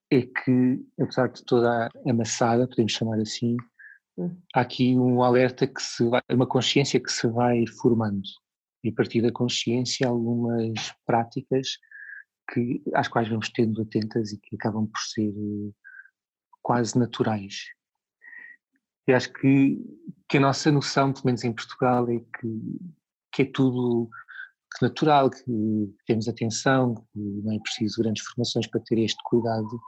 é 0.10 0.22
que, 0.22 0.80
apesar 0.98 1.28
de 1.28 1.44
toda 1.44 1.88
a 1.88 2.10
amassada, 2.10 2.70
podemos 2.70 2.94
chamar 2.94 3.20
assim, 3.20 3.58
hum. 4.18 4.34
há 4.56 4.62
aqui 4.62 4.98
um 4.98 5.22
alerta 5.22 5.68
que 5.68 5.82
se 5.82 6.08
vai, 6.08 6.22
uma 6.32 6.48
consciência 6.48 7.02
que 7.02 7.12
se 7.12 7.28
vai 7.28 7.68
formando 7.68 8.22
e 8.84 8.90
a 8.90 8.94
partir 8.94 9.22
da 9.22 9.32
consciência 9.32 10.08
algumas 10.08 10.94
práticas 11.06 11.78
que, 12.52 12.82
às 12.94 13.08
quais 13.08 13.30
vamos 13.30 13.50
tendo 13.50 13.82
atentas 13.82 14.32
e 14.32 14.38
que 14.38 14.56
acabam 14.56 14.88
por 14.88 15.00
ser 15.00 15.30
eh, 15.30 15.72
quase 16.62 16.98
naturais. 16.98 17.56
E 19.08 19.14
acho 19.14 19.32
que, 19.34 19.80
que 20.30 20.38
a 20.38 20.42
nossa 20.42 20.72
noção, 20.72 21.12
pelo 21.12 21.26
menos 21.26 21.44
em 21.44 21.54
Portugal, 21.54 22.10
é 22.10 22.20
que, 22.20 22.80
que 23.34 23.42
é 23.44 23.46
tudo 23.46 24.10
natural, 24.82 25.30
que 25.30 25.94
temos 26.06 26.28
atenção, 26.28 26.96
que 26.96 27.20
não 27.20 27.54
é 27.54 27.60
preciso 27.60 28.02
grandes 28.02 28.24
formações 28.24 28.68
para 28.68 28.82
ter 28.82 29.00
este 29.00 29.22
cuidado, 29.26 29.80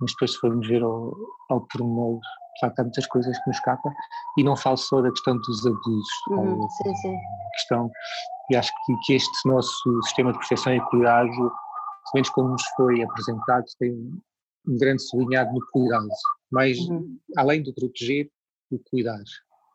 mas 0.00 0.12
depois 0.12 0.32
se 0.32 0.38
formos 0.38 0.66
ver 0.66 0.82
ao, 0.82 1.14
ao 1.48 1.66
pormenor, 1.66 2.20
de 2.20 2.60
facto 2.60 2.80
há 2.80 2.82
muitas 2.82 3.06
coisas 3.06 3.38
que 3.38 3.46
nos 3.46 3.56
escapam, 3.56 3.92
e 4.36 4.42
não 4.42 4.56
falo 4.56 4.76
só 4.76 5.00
da 5.00 5.10
questão 5.10 5.38
dos 5.38 5.66
abusos, 5.66 6.08
uhum, 6.30 6.68
sim, 6.68 6.94
sim. 6.96 7.16
questão 7.54 7.90
e 8.50 8.56
acho 8.56 8.72
que, 8.84 8.94
que 9.04 9.14
este 9.14 9.48
nosso 9.48 10.02
sistema 10.02 10.32
de 10.32 10.38
proteção 10.38 10.74
e 10.74 10.80
cuidado, 10.86 11.30
pelo 11.30 11.52
menos 12.14 12.30
como 12.30 12.48
nos 12.50 12.64
foi 12.76 13.02
apresentado, 13.02 13.64
tem 13.78 13.92
um 14.66 14.78
grande 14.78 15.02
sublinhado 15.02 15.52
no 15.52 15.64
cuidado, 15.70 16.08
mais 16.50 16.78
uhum. 16.78 17.18
além 17.36 17.62
do 17.62 17.74
proteger, 17.74 18.30
o 18.70 18.78
cuidar. 18.78 19.22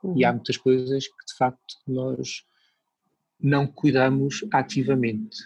Uhum. 0.03 0.17
E 0.17 0.25
há 0.25 0.33
muitas 0.33 0.57
coisas 0.57 1.07
que 1.07 1.25
de 1.27 1.37
facto 1.37 1.75
nós 1.87 2.43
não 3.39 3.65
cuidamos 3.65 4.45
ativamente. 4.51 5.37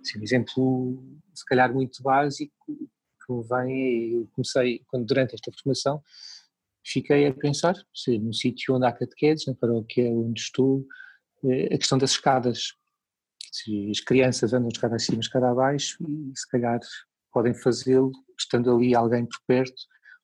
Assim, 0.00 0.18
um 0.18 0.22
exemplo, 0.22 1.02
se 1.34 1.44
calhar 1.44 1.72
muito 1.72 2.02
básico, 2.02 2.54
que 2.66 3.32
me 3.32 3.42
vem, 3.42 4.12
eu 4.12 4.28
comecei, 4.32 4.82
quando 4.88 5.06
durante 5.06 5.34
esta 5.34 5.50
formação, 5.52 6.02
fiquei 6.84 7.26
a 7.26 7.34
pensar, 7.34 7.74
se 7.94 8.18
no 8.18 8.32
sítio 8.32 8.74
onde 8.74 8.86
há 8.86 8.92
catequeses, 8.92 9.46
na 9.46 9.54
paróquia 9.54 10.10
onde 10.10 10.40
estou, 10.40 10.84
a 11.44 11.78
questão 11.78 11.98
das 11.98 12.12
escadas. 12.12 12.74
Se 13.52 13.90
as 13.90 14.00
crianças 14.00 14.52
andam 14.52 14.68
escada 14.68 14.96
acima, 14.96 15.20
escada 15.20 15.50
abaixo, 15.50 15.96
e 16.08 16.32
se 16.38 16.48
calhar 16.48 16.80
podem 17.32 17.54
fazê-lo 17.54 18.12
estando 18.38 18.74
ali 18.74 18.94
alguém 18.94 19.26
por 19.26 19.38
perto, 19.46 19.74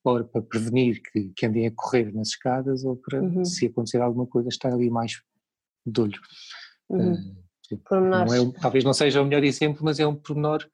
ou 0.04 0.24
para 0.24 0.42
prevenir 0.42 1.00
que, 1.02 1.32
que 1.36 1.46
andem 1.46 1.66
a 1.66 1.72
correr 1.74 2.12
nas 2.14 2.28
escadas, 2.28 2.84
ou 2.84 2.96
para, 2.96 3.20
uhum. 3.20 3.44
se 3.44 3.66
acontecer 3.66 4.00
alguma 4.00 4.26
coisa, 4.26 4.48
estar 4.48 4.72
ali 4.72 4.88
mais 4.88 5.20
de 5.84 6.00
olho. 6.00 6.20
Uhum. 6.88 7.14
Uh, 7.72 7.94
não 7.94 8.34
é, 8.34 8.52
talvez 8.60 8.84
não 8.84 8.92
seja 8.92 9.20
o 9.20 9.24
melhor 9.24 9.42
exemplo, 9.42 9.84
mas 9.84 9.98
é 9.98 10.06
um 10.06 10.14
pormenor 10.14 10.64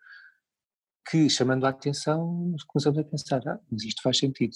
que, 1.10 1.28
chamando 1.30 1.64
a 1.64 1.70
atenção, 1.70 2.54
começamos 2.66 2.98
a 2.98 3.04
pensar, 3.04 3.40
ah, 3.46 3.58
mas 3.70 3.82
isto 3.84 4.02
faz 4.02 4.18
sentido. 4.18 4.52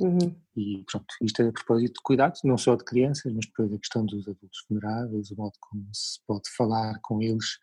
Uhum. 0.00 0.34
E 0.56 0.84
pronto, 0.90 1.06
isto 1.22 1.42
é 1.42 1.48
a 1.48 1.52
propósito 1.52 1.94
de 1.94 2.02
cuidados, 2.02 2.42
não 2.44 2.58
só 2.58 2.76
de 2.76 2.84
crianças, 2.84 3.32
mas 3.32 3.46
depois 3.46 3.72
a 3.72 3.78
questão 3.78 4.04
dos 4.04 4.28
adultos 4.28 4.64
vulneráveis, 4.68 5.30
o 5.30 5.36
modo 5.36 5.54
como 5.60 5.88
se 5.92 6.20
pode 6.26 6.50
falar 6.50 6.98
com 7.00 7.22
eles, 7.22 7.58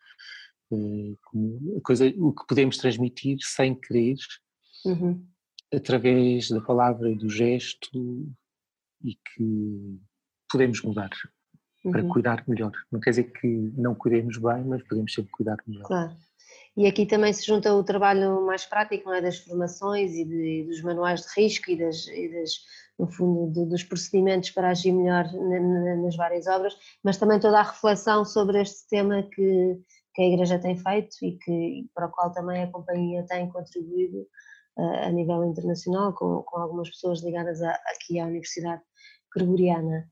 eh, 0.72 1.14
a 1.76 1.80
coisa, 1.82 2.12
o 2.18 2.32
que 2.32 2.46
podemos 2.48 2.76
transmitir 2.76 3.38
sem 3.40 3.74
querer, 3.74 4.16
uhum. 4.84 5.24
através 5.72 6.48
da 6.50 6.60
palavra 6.60 7.10
e 7.10 7.16
do 7.16 7.28
gesto, 7.28 8.28
e 9.02 9.14
que 9.14 10.00
podemos 10.50 10.82
mudar 10.82 11.10
uhum. 11.84 11.92
para 11.92 12.08
cuidar 12.08 12.44
melhor. 12.48 12.72
Não 12.90 12.98
quer 12.98 13.10
dizer 13.10 13.32
que 13.32 13.46
não 13.76 13.94
cuidemos 13.94 14.38
bem, 14.38 14.64
mas 14.64 14.82
podemos 14.82 15.12
sempre 15.12 15.30
cuidar 15.30 15.58
melhor. 15.66 15.86
Claro. 15.86 16.16
E 16.76 16.86
aqui 16.86 17.06
também 17.06 17.32
se 17.32 17.46
junta 17.46 17.72
o 17.72 17.84
trabalho 17.84 18.44
mais 18.44 18.64
prático, 18.64 19.12
é? 19.12 19.20
das 19.20 19.38
formações 19.38 20.12
e 20.12 20.24
de, 20.24 20.64
dos 20.64 20.82
manuais 20.82 21.22
de 21.22 21.28
risco 21.40 21.70
e, 21.70 21.76
das, 21.76 22.06
e 22.08 22.28
das 22.28 22.50
no 22.98 23.10
fundo, 23.10 23.66
dos 23.66 23.82
procedimentos 23.82 24.50
para 24.50 24.70
agir 24.70 24.92
melhor 24.92 25.24
nas 26.02 26.16
várias 26.16 26.46
obras, 26.46 26.76
mas 27.02 27.16
também 27.16 27.40
toda 27.40 27.58
a 27.58 27.62
reflexão 27.62 28.24
sobre 28.24 28.60
este 28.60 28.88
tema 28.88 29.22
que, 29.22 29.80
que 30.14 30.22
a 30.22 30.26
Igreja 30.26 30.58
tem 30.58 30.76
feito 30.76 31.16
e 31.22 31.36
que, 31.38 31.86
para 31.94 32.06
o 32.06 32.10
qual 32.10 32.32
também 32.32 32.62
a 32.62 32.70
companhia 32.70 33.26
tem 33.26 33.48
contribuído 33.50 34.26
uh, 34.78 35.06
a 35.06 35.10
nível 35.10 35.44
internacional, 35.44 36.12
com, 36.12 36.42
com 36.42 36.58
algumas 36.58 36.88
pessoas 36.88 37.22
ligadas 37.22 37.60
a, 37.62 37.70
aqui 37.86 38.20
à 38.20 38.26
Universidade 38.26 38.82
Gregoriana. 39.34 40.08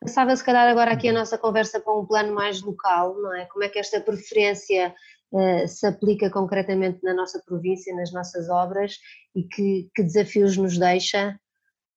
Passava 0.00 0.36
se 0.36 0.44
calhar 0.44 0.68
agora 0.68 0.92
aqui 0.92 1.08
a 1.08 1.12
nossa 1.12 1.38
conversa 1.38 1.80
com 1.80 2.00
um 2.00 2.06
plano 2.06 2.32
mais 2.32 2.60
local, 2.62 3.14
não 3.20 3.34
é? 3.34 3.46
Como 3.46 3.64
é 3.64 3.68
que 3.68 3.78
esta 3.78 4.00
preferência 4.00 4.94
uh, 5.32 5.68
se 5.68 5.86
aplica 5.86 6.30
concretamente 6.30 7.00
na 7.02 7.14
nossa 7.14 7.42
província, 7.44 7.94
nas 7.94 8.12
nossas 8.12 8.48
obras 8.48 8.96
e 9.34 9.42
que, 9.44 9.88
que 9.94 10.02
desafios 10.02 10.56
nos 10.56 10.78
deixa 10.78 11.38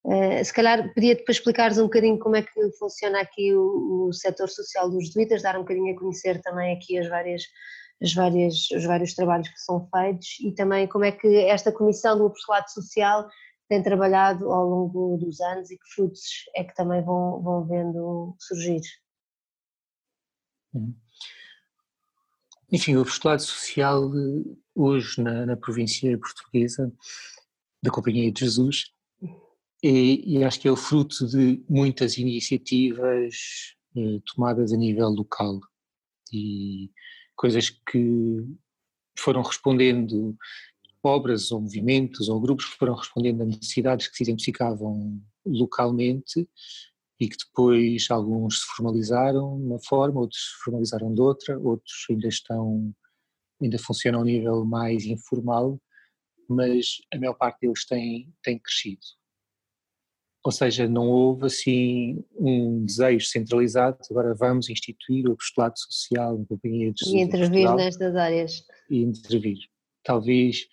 Uh, 0.06 0.44
se 0.44 0.54
calhar 0.54 0.94
pedia-te 0.94 1.30
explicares 1.30 1.78
um 1.78 1.84
bocadinho 1.84 2.18
como 2.20 2.36
é 2.38 2.42
que 2.42 2.72
funciona 2.80 3.20
aqui 3.20 3.54
o, 3.54 4.08
o 4.08 4.14
setor 4.14 4.48
social 4.48 4.90
dos 4.90 5.08
jesuítas, 5.08 5.42
dar 5.42 5.58
um 5.58 5.62
bocadinho 5.62 5.94
a 5.94 6.00
conhecer 6.00 6.42
também 6.42 6.74
aqui 6.74 6.98
as 6.98 7.10
várias, 7.10 7.44
as 8.02 8.14
várias, 8.14 8.72
os 8.72 8.86
vários 8.86 9.14
trabalhos 9.14 9.50
que 9.50 9.60
são 9.60 9.88
feitos 9.90 10.40
e 10.40 10.54
também 10.54 10.88
como 10.88 11.04
é 11.04 11.12
que 11.12 11.28
esta 11.46 11.72
comissão 11.72 12.18
do 12.18 12.28
apostolado 12.28 12.72
social 12.72 13.28
tem 13.68 13.84
trabalhado 13.84 14.50
ao 14.52 14.66
longo 14.66 15.18
dos 15.18 15.42
anos 15.42 15.70
e 15.70 15.78
que 15.78 15.94
frutos 15.94 16.22
é 16.56 16.64
que 16.64 16.74
também 16.74 17.04
vão, 17.04 17.42
vão 17.42 17.68
vendo 17.68 18.36
surgir. 18.40 18.82
Uhum. 20.74 20.96
Enfim, 22.72 22.96
o 22.96 23.02
apostolado 23.02 23.42
social 23.42 24.12
hoje 24.76 25.22
na, 25.22 25.46
na 25.46 25.58
província 25.58 26.16
portuguesa 26.20 26.94
da 27.82 27.90
Companhia 27.90 28.32
de 28.32 28.42
Jesus 28.42 28.92
e, 29.82 30.38
e, 30.38 30.44
acho 30.44 30.60
que 30.60 30.68
é 30.68 30.72
o 30.72 30.76
fruto 30.76 31.26
de 31.26 31.64
muitas 31.68 32.18
iniciativas 32.18 33.76
eh, 33.96 34.20
tomadas 34.36 34.74
a 34.74 34.78
nível 34.78 35.10
local. 35.10 35.60
E 36.32 36.92
coisas 37.36 37.70
que 37.70 38.46
foram 39.18 39.42
respondendo, 39.42 40.38
obras 41.02 41.52
ou 41.52 41.62
movimentos 41.62 42.28
ou 42.28 42.42
grupos 42.42 42.66
que 42.66 42.78
foram 42.78 42.94
respondendo 42.94 43.42
a 43.42 43.46
necessidades 43.46 44.08
que 44.10 44.18
se 44.18 44.24
identificavam 44.24 45.20
localmente 45.46 46.48
e 47.20 47.28
que 47.28 47.36
depois 47.38 48.08
alguns 48.10 48.62
se 48.62 48.66
formalizaram 48.76 49.58
de 49.58 49.66
uma 49.66 49.80
forma, 49.80 50.22
outros 50.22 50.42
se 50.42 50.64
formalizaram 50.64 51.14
de 51.14 51.22
outra, 51.22 51.60
outros 51.60 52.06
ainda 52.10 52.28
estão, 52.28 52.94
ainda 53.62 53.78
funcionam 53.78 54.20
a 54.20 54.22
um 54.22 54.26
nível 54.26 54.66
mais 54.66 55.06
informal, 55.06 55.80
mas 56.48 57.02
a 57.14 57.18
maior 57.20 57.34
parte 57.34 57.62
deles 57.62 57.86
tem, 57.86 58.34
tem 58.42 58.58
crescido. 58.58 59.06
Ou 60.46 60.54
seja, 60.54 60.88
não 60.88 61.10
houve 61.10 61.48
assim 61.48 62.24
um 62.34 62.86
desejo 62.86 63.28
centralizado, 63.28 63.98
agora 64.10 64.34
vamos 64.34 64.70
instituir 64.70 65.28
o 65.28 65.34
apostolado 65.34 65.78
social 65.78 66.40
em 66.40 66.46
companhia 66.46 66.94
de 66.94 67.06
E 67.10 67.22
intervir 67.22 67.76
nestas 67.76 68.16
áreas. 68.16 68.66
E 68.90 69.02
intervir. 69.02 69.58
Talvez 70.04 70.68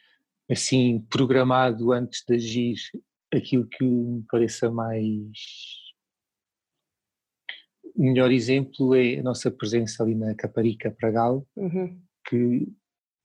assim 0.48 1.04
programado 1.10 1.90
antes 1.90 2.22
de 2.24 2.34
agir 2.34 2.76
aquilo 3.34 3.66
que 3.66 3.84
me 3.84 4.22
pareça 4.30 4.70
mais. 4.70 5.85
O 7.96 8.02
melhor 8.02 8.30
exemplo 8.30 8.94
é 8.94 9.18
a 9.18 9.22
nossa 9.22 9.50
presença 9.50 10.02
ali 10.02 10.14
na 10.14 10.34
Caparica 10.34 10.90
Pragal, 10.90 11.46
uhum. 11.56 11.98
que 12.28 12.68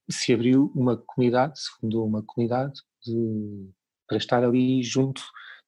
se 0.10 0.34
abriu 0.34 0.72
uma 0.74 0.98
comunidade, 0.98 1.60
se 1.60 1.70
fundou 1.80 2.08
uma 2.08 2.24
comunidade 2.24 2.80
de, 3.06 3.70
para 4.08 4.18
estar 4.18 4.44
ali 4.44 4.82
junto 4.82 5.22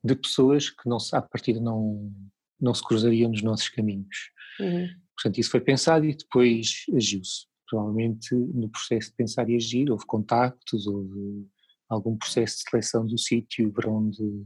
de 0.04 0.16
pessoas 0.16 0.70
que 0.70 0.88
não, 0.88 0.98
à 1.14 1.22
partida 1.22 1.60
não, 1.60 2.12
não 2.60 2.74
se 2.74 2.84
cruzariam 2.84 3.30
nos 3.30 3.42
nossos 3.42 3.70
caminhos. 3.70 4.32
Uhum. 4.60 4.88
Portanto, 5.16 5.38
isso 5.38 5.52
foi 5.52 5.62
pensado 5.62 6.06
e 6.06 6.16
depois 6.16 6.86
agiu-se. 6.96 7.46
Provavelmente 7.70 8.34
no 8.36 8.70
processo 8.70 9.10
de 9.10 9.16
pensar 9.16 9.50
e 9.50 9.56
agir 9.56 9.90
houve 9.90 10.06
contactos, 10.06 10.86
houve 10.88 11.48
algum 11.90 12.18
processo 12.18 12.58
de 12.58 12.70
seleção 12.70 13.06
do 13.06 13.18
sítio 13.18 13.72
para 13.72 13.90
onde, 13.90 14.46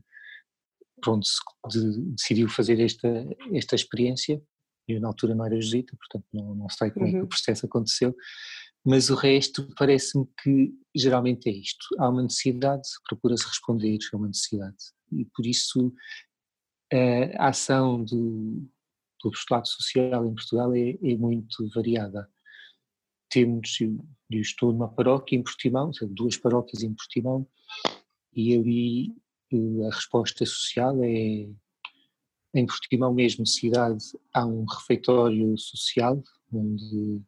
onde 1.06 1.28
se 1.28 1.40
de, 1.70 2.02
decidiu 2.12 2.50
fazer 2.50 2.80
esta, 2.80 3.08
esta 3.54 3.76
experiência. 3.76 4.42
Eu 4.88 5.02
na 5.02 5.10
altura 5.10 5.36
não 5.36 5.46
era 5.46 5.60
jesuíta, 5.60 5.96
portanto 5.98 6.26
não, 6.34 6.56
não 6.56 6.70
sei 6.70 6.92
como 6.92 7.06
uhum. 7.06 7.10
é 7.10 7.12
que 7.12 7.18
o 7.18 7.22
uhum. 7.24 7.28
processo 7.28 7.66
aconteceu, 7.66 8.16
mas 8.86 9.10
o 9.10 9.16
resto 9.16 9.68
parece-me 9.78 10.26
que 10.42 10.74
geralmente 10.96 11.50
é 11.50 11.52
isto. 11.52 11.86
Há 12.00 12.10
uma 12.10 12.24
necessidade, 12.24 12.88
procura-se 13.08 13.46
responder 13.46 13.98
a 14.14 14.18
uma 14.18 14.28
necessidade 14.28 14.78
e 15.12 15.26
por 15.26 15.46
isso 15.46 15.94
a 17.38 17.50
ação 17.50 18.04
do, 18.04 18.66
do 19.22 19.30
apostolado 19.30 19.68
social 19.68 20.26
em 20.26 20.34
Portugal 20.34 20.74
é, 20.74 20.92
é 20.92 21.18
muito 21.18 21.68
variada. 21.74 22.30
Temos, 23.30 23.80
eu, 23.82 23.98
eu, 24.32 24.40
estou 24.40 24.72
numa 24.72 24.88
paróquia 24.88 25.36
em 25.36 25.44
Portimão, 25.44 25.92
duas 26.12 26.38
paróquias 26.38 26.82
em 26.82 26.94
Portimão, 26.94 27.46
e 28.34 28.56
ali 28.56 29.16
eh, 29.52 29.88
a 29.88 29.94
resposta 29.94 30.46
social 30.46 31.04
é 31.04 31.48
em 32.54 32.66
Portimão 32.66 33.14
mesmo, 33.14 33.46
cidade, 33.46 34.04
há 34.34 34.46
um 34.46 34.66
refeitório 34.66 35.58
social 35.58 36.24
onde 36.52 37.22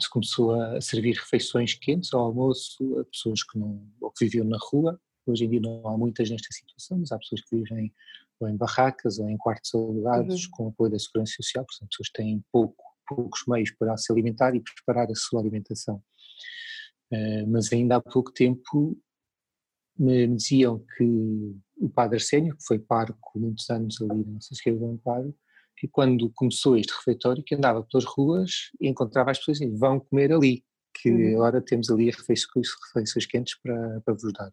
se 0.00 0.08
começou 0.10 0.54
a 0.54 0.80
servir 0.80 1.16
refeições 1.16 1.74
quentes 1.74 2.12
ao 2.14 2.22
almoço 2.22 2.98
a 2.98 3.04
pessoas 3.04 3.42
que 3.42 3.58
não 3.58 3.86
ou 4.00 4.10
que 4.10 4.24
viviam 4.24 4.46
na 4.46 4.58
rua 4.58 4.98
Hoje 5.26 5.44
em 5.44 5.50
dia 5.50 5.60
não 5.60 5.86
há 5.88 5.96
muitas 5.96 6.28
nesta 6.28 6.52
situação, 6.52 6.98
mas 6.98 7.10
há 7.10 7.18
pessoas 7.18 7.40
que 7.42 7.56
vivem 7.56 7.92
ou 8.38 8.48
em 8.48 8.56
barracas 8.56 9.18
ou 9.18 9.28
em 9.28 9.36
quartos 9.36 9.74
alugados 9.74 10.44
uhum. 10.44 10.50
com 10.52 10.68
apoio 10.68 10.90
da 10.90 10.98
Segurança 10.98 11.32
Social, 11.36 11.64
portanto, 11.64 11.88
pessoas 11.88 12.08
que 12.08 12.22
têm 12.22 12.44
pouco, 12.52 12.84
poucos 13.08 13.44
meios 13.48 13.70
para 13.70 13.96
se 13.96 14.12
alimentar 14.12 14.54
e 14.54 14.60
preparar 14.60 15.10
a 15.10 15.14
sua 15.14 15.40
alimentação. 15.40 16.02
Uh, 17.12 17.46
mas 17.46 17.72
ainda 17.72 17.96
há 17.96 18.00
pouco 18.00 18.32
tempo 18.32 18.98
me 19.98 20.26
diziam 20.28 20.84
que 20.96 21.54
o 21.76 21.88
padre 21.88 22.16
Arsénio, 22.16 22.56
que 22.56 22.64
foi 22.64 22.78
parco 22.78 23.38
muitos 23.38 23.68
anos 23.70 24.00
ali 24.00 24.24
na 24.24 24.32
nossa 24.32 24.52
esquerda 24.52 24.80
do 24.80 24.92
Amparo, 24.92 25.34
que 25.76 25.88
quando 25.88 26.30
começou 26.30 26.76
este 26.76 26.92
refeitório, 26.92 27.42
que 27.44 27.54
andava 27.54 27.82
pelas 27.82 28.04
ruas 28.04 28.70
e 28.80 28.88
encontrava 28.88 29.30
as 29.30 29.38
pessoas 29.38 29.60
e 29.60 29.66
vão 29.66 30.00
comer 30.00 30.32
ali, 30.32 30.64
que 30.94 31.10
uhum. 31.10 31.36
agora 31.36 31.60
temos 31.60 31.90
ali 31.90 32.10
refeições, 32.10 32.68
refeições 32.86 33.26
quentes 33.26 33.58
para, 33.60 34.00
para 34.00 34.14
vos 34.14 34.32
dar. 34.32 34.50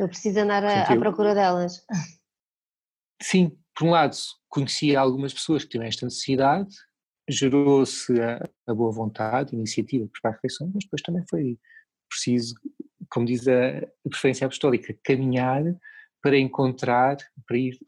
Eu 0.00 0.08
preciso 0.08 0.40
andar 0.40 0.64
à, 0.64 0.82
à 0.82 0.98
procura 0.98 1.34
delas. 1.34 1.84
Sim, 3.22 3.56
por 3.74 3.86
um 3.86 3.90
lado, 3.90 4.16
conhecia 4.48 4.98
algumas 4.98 5.32
pessoas 5.32 5.64
que 5.64 5.70
tinham 5.70 5.84
esta 5.84 6.04
necessidade, 6.04 6.74
gerou-se 7.28 8.20
a, 8.20 8.48
a, 8.66 8.74
boa 8.74 8.92
vontade, 8.92 9.54
a 9.54 9.58
iniciativa 9.58 10.08
para 10.20 10.30
a 10.30 10.34
refeição, 10.34 10.70
mas 10.72 10.84
depois 10.84 11.02
também 11.02 11.24
foi 11.28 11.58
preciso, 12.08 12.54
como 13.10 13.26
diz 13.26 13.46
a, 13.48 13.78
a 13.78 14.08
preferência 14.08 14.46
apostólica, 14.46 14.96
caminhar 15.04 15.62
para 16.22 16.38
encontrar, 16.38 17.16
para 17.46 17.56
ir 17.56 17.78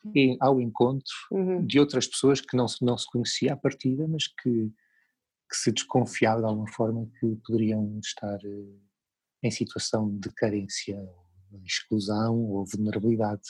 ao 0.40 0.60
encontro 0.60 1.12
uhum. 1.32 1.66
de 1.66 1.80
outras 1.80 2.06
pessoas 2.06 2.40
que 2.40 2.56
não 2.56 2.68
se, 2.68 2.84
não 2.84 2.96
se 2.96 3.06
conhecia 3.10 3.54
à 3.54 3.56
partida, 3.56 4.06
mas 4.06 4.28
que, 4.28 4.70
que 5.50 5.56
se 5.56 5.72
desconfiava 5.72 6.40
de 6.40 6.46
alguma 6.46 6.68
forma 6.68 7.08
que 7.18 7.36
poderiam 7.44 7.98
estar 7.98 8.38
eh, 8.44 8.76
em 9.42 9.50
situação 9.50 10.16
de 10.18 10.30
carência 10.34 10.96
exclusão 11.64 12.36
ou 12.36 12.64
vulnerabilidade. 12.66 13.42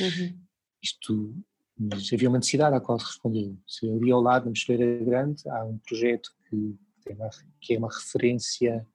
Uhum. 0.00 0.38
Isto, 0.82 1.34
mas 1.76 2.12
havia 2.12 2.28
uma 2.28 2.38
necessidade 2.38 2.76
à 2.76 2.80
qual 2.80 2.98
respondeu. 2.98 3.58
Se 3.66 3.88
ali 3.90 4.10
ao 4.10 4.20
lado, 4.20 4.44
na 4.44 4.50
Mochileira 4.50 5.04
Grande, 5.04 5.42
há 5.48 5.64
um 5.64 5.78
projeto 5.78 6.30
que, 6.48 6.78
uma, 7.12 7.30
que 7.60 7.74
é 7.74 7.78
uma 7.78 7.88
referência 7.88 8.86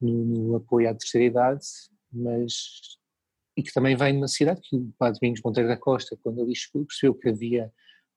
no, 0.00 0.24
no, 0.24 0.56
apoio 0.56 0.88
à 0.88 0.94
terceira 0.94 1.26
idade, 1.26 1.66
mas 2.12 2.98
e 3.56 3.62
que 3.62 3.72
também 3.72 3.96
vem 3.96 4.12
de 4.12 4.18
uma 4.18 4.28
cidade 4.28 4.60
que 4.62 4.76
o 4.76 4.92
Padre 4.98 5.20
Domingos 5.20 5.42
Monteiro 5.44 5.68
da 5.68 5.76
Costa, 5.76 6.18
quando 6.22 6.40
ali 6.40 6.54
chegou, 6.54 6.86
percebeu 6.86 7.14
que 7.14 7.28
havia 7.28 7.72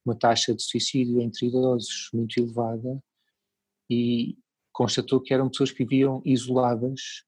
uma 0.06 0.18
taxa 0.18 0.54
de 0.54 0.62
suicídio 0.64 1.22
entre 1.22 1.48
idosos 1.48 2.10
muito 2.14 2.38
elevada 2.40 3.02
e 3.90 4.38
constatou 4.72 5.22
que 5.22 5.34
eram 5.34 5.50
pessoas 5.50 5.72
que 5.72 5.84
viviam 5.84 6.22
isoladas, 6.26 7.24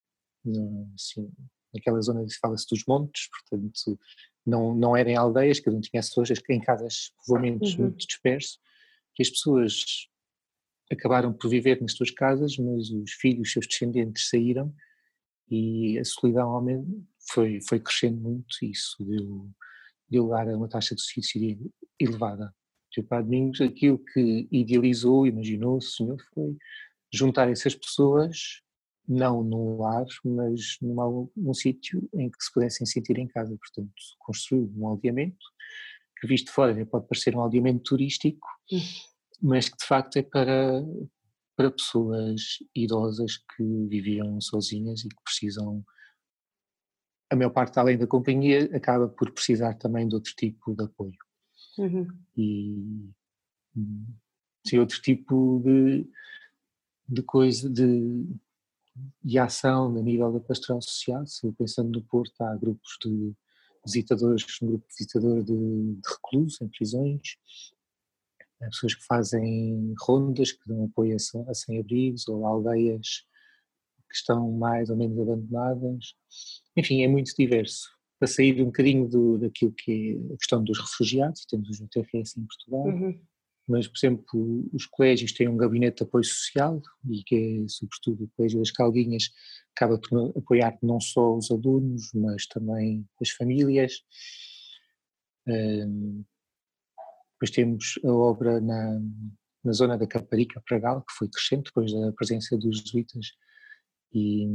assim, 0.94 1.32
naquela 1.74 2.02
zona 2.02 2.26
que 2.26 2.38
fala-se 2.40 2.66
dos 2.70 2.84
montes, 2.88 3.30
portanto 3.30 4.00
não, 4.46 4.76
não 4.76 4.96
eram 4.96 5.20
aldeias, 5.20 5.60
cada 5.60 5.76
um 5.76 5.82
tinha 5.82 6.00
as 6.00 6.08
suas, 6.08 6.30
em 6.50 6.62
casas, 6.62 7.12
povoamentos 7.26 7.76
uhum. 7.76 7.86
muito 7.86 8.06
dispersos, 8.06 8.60
que 9.14 9.24
as 9.24 9.30
pessoas 9.30 10.08
acabaram 10.92 11.34
por 11.34 11.50
viver 11.50 11.82
nas 11.82 11.94
suas 11.94 12.12
casas, 12.12 12.58
mas 12.58 12.90
os 12.90 13.12
filhos, 13.14 13.48
os 13.48 13.54
seus 13.54 13.68
descendentes 13.68 14.30
saíram 14.30 14.74
e 15.50 15.98
a 16.00 16.06
solidão 16.06 16.64
foi, 17.32 17.60
foi 17.68 17.80
crescendo 17.80 18.20
muito 18.20 18.46
e 18.62 18.72
isso 18.72 19.04
deu, 19.04 19.50
deu 20.10 20.24
lugar 20.24 20.48
a 20.50 20.58
uma 20.58 20.70
taxa 20.70 20.96
de 20.96 21.02
suicídio 21.02 21.72
elevada. 22.00 22.54
O 22.98 23.04
Padre 23.04 23.26
Domingos, 23.26 23.60
aquilo 23.60 24.00
que 24.14 24.48
idealizou, 24.50 25.28
imaginou 25.28 25.82
Senhor 25.82 26.18
foi 26.34 26.56
juntar 27.14 27.50
essas 27.50 27.76
pessoas, 27.76 28.62
não 29.08 29.44
num 29.44 29.78
lar, 29.78 30.06
mas 30.24 30.78
numa, 30.82 31.30
num 31.36 31.54
sítio 31.54 32.08
em 32.14 32.30
que 32.30 32.38
se 32.42 32.54
pudessem 32.54 32.88
sentir 32.88 33.18
em 33.18 33.28
casa. 33.28 33.56
Portanto, 33.58 33.94
construiu 34.20 34.72
um 34.78 34.88
aldeamento, 34.88 35.46
que 36.20 36.28
visto 36.28 36.46
de 36.46 36.52
fora 36.54 36.86
pode 36.86 37.06
parecer 37.08 37.36
um 37.36 37.42
aldeamento 37.42 37.84
turístico, 37.84 38.48
uhum. 38.72 38.80
Mas 39.42 39.70
que 39.70 39.78
de 39.78 39.86
facto 39.86 40.18
é 40.18 40.24
para, 40.24 40.84
para 41.56 41.72
pessoas 41.72 42.60
idosas 42.76 43.38
que 43.38 43.64
viviam 43.88 44.40
sozinhas 44.42 45.04
e 45.04 45.10
que 45.10 45.24
precisam. 45.24 45.84
A 47.30 47.36
maior 47.36 47.50
parte, 47.50 47.80
além 47.80 47.98
da 47.98 48.06
companhia, 48.06 48.70
acaba 48.76 49.08
por 49.08 49.32
precisar 49.32 49.74
também 49.76 50.08
de 50.08 50.16
outro 50.16 50.34
tipo 50.36 50.76
de 50.76 50.84
apoio. 50.84 51.18
Uhum. 51.78 52.08
E 52.38 53.10
sim, 54.66 54.78
outro 54.78 55.02
tipo 55.02 55.62
de, 55.64 56.08
de 57.10 57.24
coisa, 57.24 57.70
de, 57.70 58.26
de 59.24 59.40
ação 59.40 59.98
a 59.98 60.02
nível 60.02 60.32
da 60.32 60.40
pastoral 60.40 60.82
social. 60.82 61.26
Se 61.26 61.52
pensando 61.54 61.92
no 61.92 62.06
Porto, 62.06 62.40
há 62.42 62.56
grupos 62.56 62.98
de 63.04 63.34
visitadores, 63.86 64.46
um 64.62 64.68
grupo 64.68 64.86
visitador 64.88 65.44
de, 65.44 65.54
de 65.54 66.02
reclusos 66.08 66.62
em 66.62 66.68
prisões, 66.68 67.38
pessoas 68.70 68.96
que 68.96 69.06
fazem 69.06 69.94
rondas, 70.02 70.52
que 70.52 70.68
dão 70.68 70.86
apoio 70.86 71.16
a 71.48 71.54
sem-abrigos 71.54 72.28
ou 72.28 72.46
aldeias 72.46 73.26
que 74.10 74.16
estão 74.16 74.52
mais 74.52 74.90
ou 74.90 74.96
menos 74.96 75.20
abandonadas. 75.20 76.16
Enfim, 76.78 77.04
é 77.04 77.08
muito 77.08 77.34
diverso 77.38 77.96
para 78.20 78.28
sair 78.28 78.62
um 78.62 78.66
bocadinho 78.66 79.08
do, 79.08 79.38
daquilo 79.38 79.74
que 79.74 80.18
é 80.32 80.34
a 80.34 80.38
questão 80.38 80.64
dos 80.64 80.80
refugiados, 80.80 81.46
temos 81.46 81.70
os 81.70 81.80
UTFS 81.80 82.38
em 82.38 82.46
Portugal, 82.46 82.88
uhum. 82.88 83.20
mas, 83.68 83.88
por 83.88 83.98
exemplo, 83.98 84.70
os 84.74 84.86
colégios 84.86 85.34
têm 85.34 85.48
um 85.48 85.58
gabinete 85.58 85.98
de 85.98 86.04
apoio 86.04 86.24
social 86.24 86.82
e 87.10 87.24
que 87.24 87.36
é, 87.36 87.68
sobretudo, 87.68 88.24
o 88.24 88.30
Colégio 88.36 88.60
das 88.60 88.72
Calguinhas 88.72 89.32
acaba 89.76 90.00
por 90.00 90.34
apoiar 90.38 90.78
não 90.82 91.00
só 91.00 91.36
os 91.36 91.52
alunos, 91.52 92.12
mas 92.14 92.48
também 92.48 93.06
as 93.22 93.30
famílias. 93.30 94.02
Um, 95.48 96.24
depois 97.46 97.50
temos 97.52 98.00
a 98.04 98.12
obra 98.12 98.60
na, 98.60 99.00
na 99.64 99.72
zona 99.72 99.98
da 99.98 100.08
Caparica, 100.08 100.62
Pragal, 100.66 101.02
que 101.02 101.14
foi 101.14 101.30
crescente 101.30 101.66
depois 101.66 101.92
da 101.92 102.12
presença 102.14 102.58
dos 102.58 102.80
jesuítas 102.80 103.28
e 104.14 104.48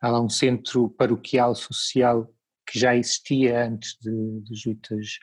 há 0.00 0.08
lá 0.08 0.20
um 0.20 0.28
centro 0.28 0.88
paroquial 0.90 1.54
social 1.54 2.32
que 2.66 2.78
já 2.78 2.96
existia 2.96 3.66
antes 3.66 3.96
de, 4.00 4.10
de 4.10 4.52
os 4.52 4.58
jesuítas 4.58 5.18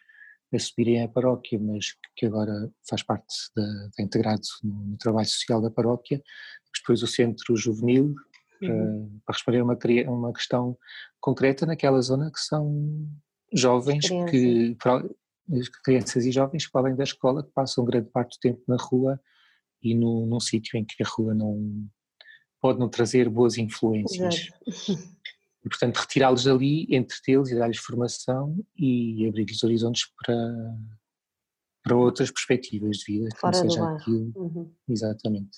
assumirem 0.54 1.04
a 1.04 1.10
paróquia, 1.10 1.60
mas 1.60 1.88
que 2.16 2.26
agora 2.26 2.72
faz 2.90 3.04
parte 3.04 3.34
da, 3.56 3.66
da 3.98 4.04
integrado 4.04 4.42
no, 4.64 4.86
no, 4.86 4.98
trabalho 4.98 5.28
social 5.28 5.62
da 5.62 5.70
paróquia. 5.70 6.22
Depois 6.78 7.04
o 7.04 7.08
centro 7.08 7.56
juvenil, 7.58 8.16
para, 8.60 8.74
uhum. 8.74 9.20
para 9.26 9.36
responder 9.36 9.60
a 9.60 9.64
uma, 9.64 9.78
uma 10.08 10.34
questão 10.34 10.78
concreta 11.20 11.66
naquela 11.66 12.02
zona 12.02 12.32
que 12.32 12.40
são 12.40 13.10
jovens 13.54 14.08
que 14.30 14.76
crianças 15.84 16.26
e 16.26 16.32
jovens 16.32 16.68
que 16.68 16.78
além 16.78 16.96
da 16.96 17.04
escola 17.04 17.44
que 17.44 17.52
passam 17.52 17.86
grande 17.86 18.10
parte 18.10 18.38
do 18.38 18.42
tempo 18.42 18.62
na 18.68 18.78
rua 18.78 19.20
e 19.82 19.96
no, 19.96 20.26
num 20.26 20.40
sítio 20.40 20.78
em 20.78 20.86
que 20.86 21.04
a 21.04 21.08
rua 21.08 21.34
não 21.34 21.88
pode 22.62 22.80
não 22.80 22.90
trazer 22.90 23.30
boas 23.30 23.58
influências. 23.58 24.50
Exato. 24.66 25.18
E, 25.66 25.70
portanto, 25.70 25.98
retirá-los 25.98 26.46
dali, 26.46 26.88
entretê-los 26.90 27.52
e 27.52 27.56
dar-lhes 27.58 27.78
formação 27.78 28.58
e 28.76 29.28
abrir-lhes 29.28 29.64
horizontes 29.64 30.04
para, 30.16 30.78
para 31.84 31.98
outras 31.98 32.32
perspectivas 32.32 32.98
de 32.98 33.14
vida, 33.14 33.30
que 33.30 33.40
Fora 33.40 33.58
não 33.58 33.70
seja 33.70 33.86
aquilo. 33.86 34.32
Uhum. 34.36 34.74
Exatamente. 34.88 35.58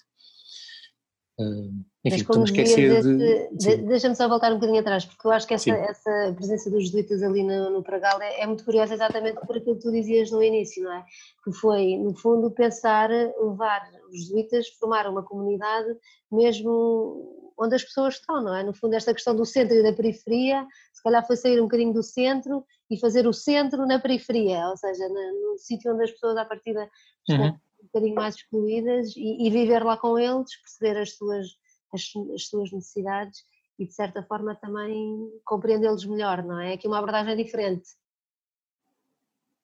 Uh, 1.39 1.71
enfim, 2.03 2.17
estou 2.17 2.41
a 2.41 2.43
esquecer 2.43 3.01
de. 3.01 3.49
de 3.51 3.77
Deixa-me 3.83 4.15
só 4.15 4.27
voltar 4.27 4.51
um 4.51 4.55
bocadinho 4.55 4.81
atrás, 4.81 5.05
porque 5.05 5.25
eu 5.25 5.31
acho 5.31 5.47
que 5.47 5.53
essa, 5.53 5.71
essa 5.71 6.33
presença 6.35 6.69
dos 6.69 6.83
jesuítas 6.85 7.23
ali 7.23 7.43
no, 7.43 7.69
no 7.69 7.81
Pragal 7.81 8.21
é, 8.21 8.41
é, 8.41 8.45
muito 8.45 8.65
curiosa, 8.65 8.93
exatamente 8.93 9.39
por 9.47 9.55
aquilo 9.55 9.77
que 9.77 9.81
tu 9.81 9.91
dizias 9.91 10.31
no 10.31 10.43
início, 10.43 10.83
não 10.83 10.91
é? 10.91 11.05
Que 11.43 11.53
foi, 11.53 11.97
no 11.97 12.13
fundo, 12.13 12.51
pensar, 12.51 13.09
levar 13.09 13.89
os 14.09 14.17
jesuítas, 14.17 14.67
formar 14.79 15.07
uma 15.07 15.23
comunidade 15.23 15.87
mesmo 16.29 17.53
onde 17.57 17.75
as 17.75 17.83
pessoas 17.83 18.15
estão, 18.15 18.41
não 18.41 18.55
é? 18.55 18.63
No 18.63 18.73
fundo, 18.73 18.95
esta 18.95 19.13
questão 19.13 19.33
do 19.33 19.45
centro 19.45 19.75
e 19.75 19.83
da 19.83 19.93
periferia, 19.93 20.65
se 20.93 21.01
calhar 21.01 21.25
foi 21.25 21.37
sair 21.37 21.59
um 21.59 21.65
bocadinho 21.65 21.93
do 21.93 22.03
centro 22.03 22.65
e 22.91 22.99
fazer 22.99 23.25
o 23.27 23.33
centro 23.33 23.85
na 23.85 23.99
periferia, 23.99 24.67
ou 24.67 24.77
seja, 24.77 25.07
no, 25.07 25.51
no 25.51 25.57
sítio 25.57 25.93
onde 25.93 26.03
as 26.03 26.11
pessoas, 26.11 26.35
à 26.35 26.43
partida, 26.43 26.89
estão. 27.25 27.45
Uhum 27.45 27.53
um 27.53 27.68
bocadinho 27.93 28.15
mais 28.15 28.35
excluídas 28.35 29.15
e, 29.15 29.47
e, 29.47 29.49
viver 29.49 29.83
lá 29.83 29.97
com 29.97 30.17
eles, 30.17 30.55
perceber 30.61 30.99
as 30.99 31.15
suas, 31.15 31.47
as, 31.93 32.03
as 32.33 32.47
suas 32.47 32.71
necessidades 32.71 33.43
e 33.77 33.85
de 33.85 33.93
certa 33.93 34.23
forma 34.23 34.55
também 34.55 35.29
compreendê-los 35.45 36.05
melhor, 36.05 36.43
não 36.43 36.59
é? 36.59 36.73
Aqui 36.73 36.87
uma 36.87 36.99
abordagem 36.99 37.35
diferente. 37.37 37.89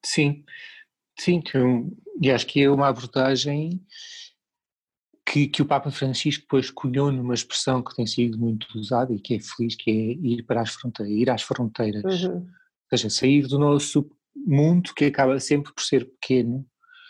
Sim, 0.03 0.45
sim, 1.19 1.41
e 2.21 2.31
acho 2.31 2.45
que 2.45 2.61
é 2.61 2.69
uma 2.69 2.87
abordagem 2.87 3.85
que, 5.25 5.47
que 5.47 5.61
o 5.61 5.65
Papa 5.65 5.91
Francisco 5.91 6.43
depois 6.43 6.69
cunhou 6.69 7.11
numa 7.11 7.33
expressão 7.33 7.83
que 7.83 7.95
tem 7.95 8.05
sido 8.05 8.37
muito 8.37 8.67
usada 8.77 9.11
e 9.11 9.19
que 9.19 9.35
é 9.35 9.39
feliz, 9.39 9.75
que 9.75 9.89
é 9.89 9.93
ir 9.93 10.43
para 10.43 10.61
as 10.61 10.69
fronteiras, 10.69 11.13
ir 11.13 11.29
às 11.29 11.41
fronteiras. 11.41 12.23
Uhum. 12.23 12.37
Ou 12.37 12.97
seja, 12.97 13.09
sair 13.09 13.47
do 13.47 13.57
nosso 13.57 14.09
mundo 14.35 14.93
que 14.95 15.05
acaba 15.05 15.39
sempre 15.39 15.73
por 15.73 15.83
ser 15.83 16.05
pequeno 16.05 16.65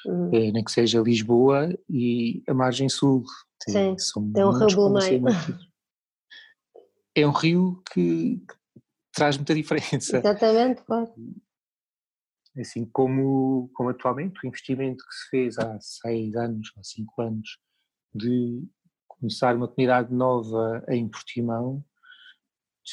uhum. 0.06 0.30
é, 0.34 0.52
nem 0.52 0.64
que 0.64 0.72
seja 0.72 1.02
Lisboa 1.02 1.70
e 1.90 2.44
a 2.48 2.54
margem 2.54 2.90
sul. 2.90 3.24
Tem, 3.66 3.98
Sim, 3.98 4.32
tem 4.34 4.44
um 4.44 4.52
rio 4.52 4.90
meio. 4.90 5.24
É 7.18 7.26
um 7.26 7.32
rio 7.32 7.82
que, 7.94 8.40
que 8.46 8.56
traz 9.14 9.38
muita 9.38 9.56
diferença. 9.56 10.18
Exatamente, 10.18 10.84
claro. 10.84 11.10
Assim 12.60 12.84
como, 12.92 13.70
como 13.74 13.90
atualmente 13.90 14.38
o 14.44 14.48
investimento 14.48 15.02
que 15.08 15.16
se 15.16 15.30
fez 15.30 15.58
há 15.58 15.80
seis 15.80 16.36
anos, 16.36 16.74
há 16.78 16.84
cinco 16.84 17.22
anos, 17.22 17.58
de 18.14 18.68
começar 19.08 19.56
uma 19.56 19.70
comunidade 19.70 20.14
nova 20.14 20.84
em 20.90 21.08
Portimão, 21.08 21.82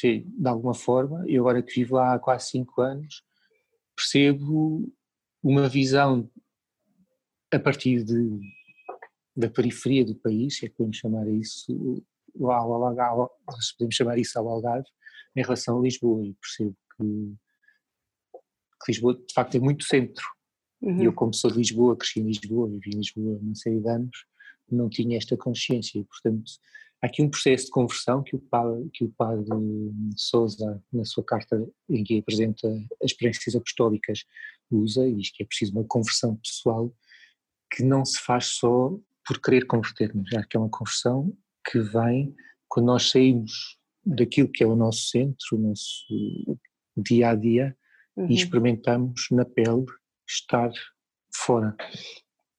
de 0.01 0.47
alguma 0.47 0.73
forma, 0.73 1.23
eu 1.27 1.43
agora 1.43 1.61
que 1.61 1.75
vivo 1.75 1.95
lá 1.95 2.13
há 2.13 2.19
quase 2.19 2.49
cinco 2.49 2.81
anos, 2.81 3.23
percebo 3.95 4.91
uma 5.43 5.67
visão 5.67 6.29
a 7.53 7.59
partir 7.59 8.03
de, 8.03 8.39
da 9.35 9.49
periferia 9.49 10.03
do 10.03 10.15
país, 10.15 10.57
se 10.57 10.65
é 10.65 10.69
que 10.69 10.75
podemos 10.75 10.97
chamar 10.97 11.27
isso, 11.27 12.03
ao 12.41 12.73
Algarve, 12.73 13.29
podemos 13.77 13.95
chamar 13.95 14.17
isso 14.17 14.37
ao 14.39 14.47
Algarve, 14.47 14.87
em 15.35 15.41
relação 15.41 15.79
a 15.79 15.81
Lisboa, 15.81 16.25
e 16.25 16.33
percebo 16.33 16.75
que, 16.97 17.35
que 18.83 18.91
Lisboa 18.91 19.13
de 19.15 19.33
facto 19.33 19.55
é 19.55 19.59
muito 19.59 19.85
centro. 19.85 20.25
Uhum. 20.81 21.01
E 21.01 21.05
eu, 21.05 21.13
como 21.13 21.33
sou 21.33 21.51
de 21.51 21.57
Lisboa, 21.57 21.95
cresci 21.95 22.19
em 22.19 22.25
Lisboa, 22.25 22.67
vivi 22.67 22.89
em 22.91 22.97
Lisboa 22.97 23.39
uma 23.39 23.55
série 23.55 23.79
de 23.79 23.89
anos, 23.89 24.25
não 24.69 24.89
tinha 24.89 25.17
esta 25.17 25.37
consciência, 25.37 25.99
e 25.99 26.03
portanto 26.03 26.51
há 27.01 27.07
aqui 27.07 27.21
um 27.21 27.29
processo 27.29 27.65
de 27.65 27.71
conversão 27.71 28.23
que 28.23 28.35
o 28.35 28.39
padre, 28.39 28.89
que 28.93 29.03
o 29.03 29.09
padre 29.09 29.45
Sousa, 30.15 30.81
na 30.91 31.05
sua 31.05 31.23
carta 31.23 31.67
em 31.89 32.03
que 32.03 32.17
apresenta 32.17 32.67
as 33.01 33.11
experiências 33.11 33.55
apostólicas, 33.55 34.25
usa, 34.71 35.07
e 35.07 35.15
diz 35.15 35.29
que 35.29 35.43
é 35.43 35.45
preciso 35.45 35.73
uma 35.73 35.83
conversão 35.83 36.35
pessoal 36.37 36.91
que 37.73 37.83
não 37.83 38.05
se 38.05 38.19
faz 38.19 38.57
só 38.57 38.91
por 39.25 39.41
querer 39.41 39.65
converter-nos, 39.65 40.29
já 40.29 40.43
que 40.43 40.55
é 40.55 40.59
uma 40.59 40.69
conversão 40.69 41.33
que 41.65 41.79
vem 41.79 42.35
quando 42.67 42.87
nós 42.87 43.09
saímos 43.09 43.79
daquilo 44.05 44.49
que 44.49 44.63
é 44.63 44.67
o 44.67 44.75
nosso 44.75 45.07
centro, 45.09 45.47
o 45.53 45.57
nosso 45.57 46.59
dia 46.95 47.29
a 47.29 47.35
dia 47.35 47.75
uhum. 48.15 48.27
e 48.29 48.35
experimentamos 48.35 49.27
na 49.31 49.45
pele 49.45 49.85
estar 50.27 50.71
fora. 51.35 51.75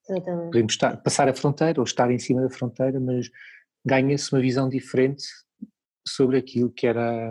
Exatamente. 0.09 0.47
Podemos 0.47 0.73
estar, 0.73 0.97
passar 0.97 1.29
a 1.29 1.35
fronteira 1.35 1.81
ou 1.81 1.85
estar 1.85 2.11
em 2.11 2.19
cima 2.19 2.43
da 2.43 2.51
fronteira, 2.51 2.99
mas 2.99 3.31
ganha-se 3.85 4.33
uma 4.33 4.41
visão 4.41 4.69
diferente 4.69 5.25
sobre 6.07 6.39
aquilo 6.39 6.71
que 6.71 6.87
era 6.87 7.31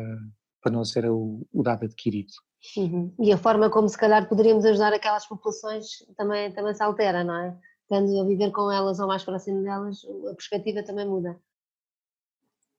para 0.62 0.72
nós 0.72 0.96
era 0.96 1.14
o, 1.14 1.46
o 1.52 1.62
dado 1.62 1.84
adquirido. 1.84 2.32
Uhum. 2.78 3.14
E 3.20 3.34
a 3.34 3.38
forma 3.38 3.70
como 3.70 3.90
se 3.90 3.98
calhar 3.98 4.28
poderíamos 4.30 4.64
ajudar 4.64 4.94
aquelas 4.94 5.28
populações 5.28 5.86
também, 6.16 6.52
também 6.54 6.74
se 6.74 6.82
altera, 6.82 7.24
não 7.24 7.36
é? 7.36 7.58
Estando 7.94 8.20
a 8.20 8.26
viver 8.26 8.52
com 8.52 8.72
elas 8.72 9.00
ou 9.00 9.06
mais 9.06 9.24
próximo 9.24 9.62
delas, 9.62 10.04
a 10.28 10.34
perspectiva 10.34 10.82
também 10.82 11.08
muda. 11.08 11.40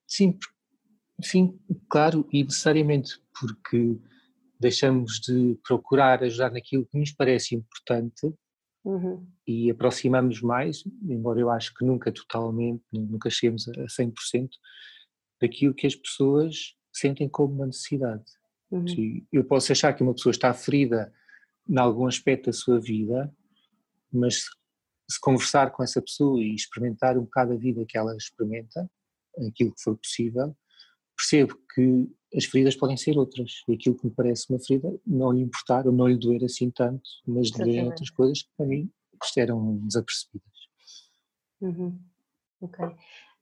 Sim, 0.09 0.37
sim, 1.23 1.57
claro, 1.89 2.27
e 2.33 2.43
necessariamente 2.43 3.23
porque 3.39 3.97
deixamos 4.59 5.21
de 5.21 5.57
procurar 5.63 6.25
ajudar 6.25 6.51
naquilo 6.51 6.85
que 6.87 6.99
nos 6.99 7.13
parece 7.13 7.55
importante 7.55 8.35
uhum. 8.85 9.25
e 9.47 9.71
aproximamos 9.71 10.41
mais, 10.41 10.83
embora 11.05 11.39
eu 11.39 11.49
acho 11.49 11.73
que 11.75 11.85
nunca 11.85 12.11
totalmente, 12.11 12.83
nunca 12.93 13.31
chegamos 13.31 13.69
a 13.69 13.85
100%, 13.85 14.49
daquilo 15.41 15.75
que 15.75 15.87
as 15.87 15.95
pessoas 15.95 16.75
sentem 16.93 17.29
como 17.29 17.55
uma 17.55 17.67
necessidade. 17.67 18.25
Uhum. 18.69 19.25
Eu 19.33 19.45
posso 19.45 19.71
achar 19.71 19.93
que 19.93 20.03
uma 20.03 20.15
pessoa 20.15 20.33
está 20.33 20.53
ferida 20.53 21.13
em 21.69 21.79
algum 21.79 22.09
aspecto 22.09 22.47
da 22.47 22.53
sua 22.53 22.81
vida, 22.81 23.33
mas 24.13 24.47
se 25.11 25.21
conversar 25.21 25.71
com 25.71 25.83
essa 25.83 26.01
pessoa 26.01 26.41
e 26.41 26.55
experimentar 26.55 27.19
um 27.19 27.25
bocado 27.25 27.53
a 27.53 27.57
vida 27.57 27.85
que 27.87 27.97
ela 27.97 28.17
experimenta, 28.17 28.91
aquilo 29.49 29.73
que 29.75 29.83
for 29.83 29.97
possível, 29.97 30.57
percebo 31.17 31.59
que 31.75 32.09
as 32.37 32.45
feridas 32.45 32.75
podem 32.75 32.97
ser 32.97 33.17
outras. 33.17 33.63
E 33.69 33.75
aquilo 33.75 33.97
que 33.97 34.07
me 34.07 34.13
parece 34.13 34.51
uma 34.51 34.59
ferida 34.59 34.93
não 35.07 35.33
lhe 35.33 35.43
importar 35.43 35.87
ou 35.87 35.93
não 35.93 36.09
lhe 36.09 36.17
doer 36.17 36.45
assim 36.45 36.71
tanto, 36.71 37.09
mas 37.27 37.51
doer 37.51 37.85
outras 37.85 38.11
coisas 38.11 38.43
que 38.43 38.51
para 38.57 38.67
mim 38.67 38.91
estiveram 39.23 39.77
desapercebidas. 39.87 40.69
Uhum. 41.61 41.99
Ok. 42.61 42.85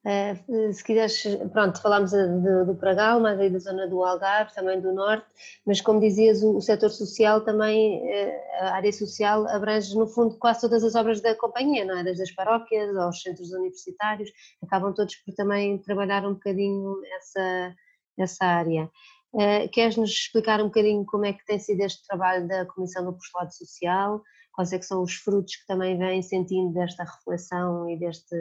Uh, 0.05 0.73
se 0.73 0.83
quiseres, 0.83 1.23
pronto, 1.53 1.81
falámos 1.81 2.11
do, 2.11 2.75
Pragal, 2.75 3.21
mais 3.21 3.39
aí 3.39 3.49
da 3.49 3.61
zona 3.61 3.87
do 3.87 4.03
Algarve, 4.03 4.53
também 4.53 4.81
do 4.81 4.93
Norte, 4.93 5.25
mas 5.65 5.81
como 5.81 6.01
dizias, 6.01 6.43
o, 6.43 6.57
o 6.57 6.61
setor 6.61 6.91
social 6.91 7.41
também, 7.43 8.03
uh, 8.03 8.33
a 8.63 8.75
área 8.75 8.93
social 8.93 9.47
abrange 9.47 9.97
no 9.97 10.09
fundo 10.09 10.37
quase 10.39 10.63
todas 10.63 10.83
as 10.83 10.97
obras 10.97 11.21
da 11.21 11.37
companhia, 11.37 11.85
não 11.85 11.97
é? 11.97 12.03
Desde 12.03 12.25
as 12.25 12.33
paróquias 12.33 12.97
aos 12.97 13.23
centros 13.23 13.53
universitários, 13.53 14.29
acabam 14.61 14.93
todos 14.93 15.15
por 15.17 15.35
também 15.35 15.79
trabalhar 15.79 16.27
um 16.27 16.35
bocadinho 16.35 16.97
essa, 17.17 17.75
essa 18.19 18.45
área. 18.45 18.91
Uh, 19.33 19.69
Queres-nos 19.71 20.11
explicar 20.11 20.61
um 20.61 20.67
bocadinho 20.67 21.07
como 21.07 21.27
é 21.27 21.33
que 21.33 21.45
tem 21.47 21.61
sido 21.61 21.81
este 21.81 22.05
trabalho 22.09 22.49
da 22.49 22.67
Comissão 22.67 23.05
do 23.05 23.11
Apostolado 23.11 23.55
Social, 23.55 24.21
quais 24.53 24.73
é 24.73 24.83
são 24.83 25.01
os 25.03 25.15
frutos 25.15 25.57
que 25.57 25.67
também 25.67 25.97
vêm 25.97 26.23
sentindo 26.23 26.73
desta 26.75 27.05
reflexão 27.05 27.89
e 27.89 27.97
deste 27.97 28.35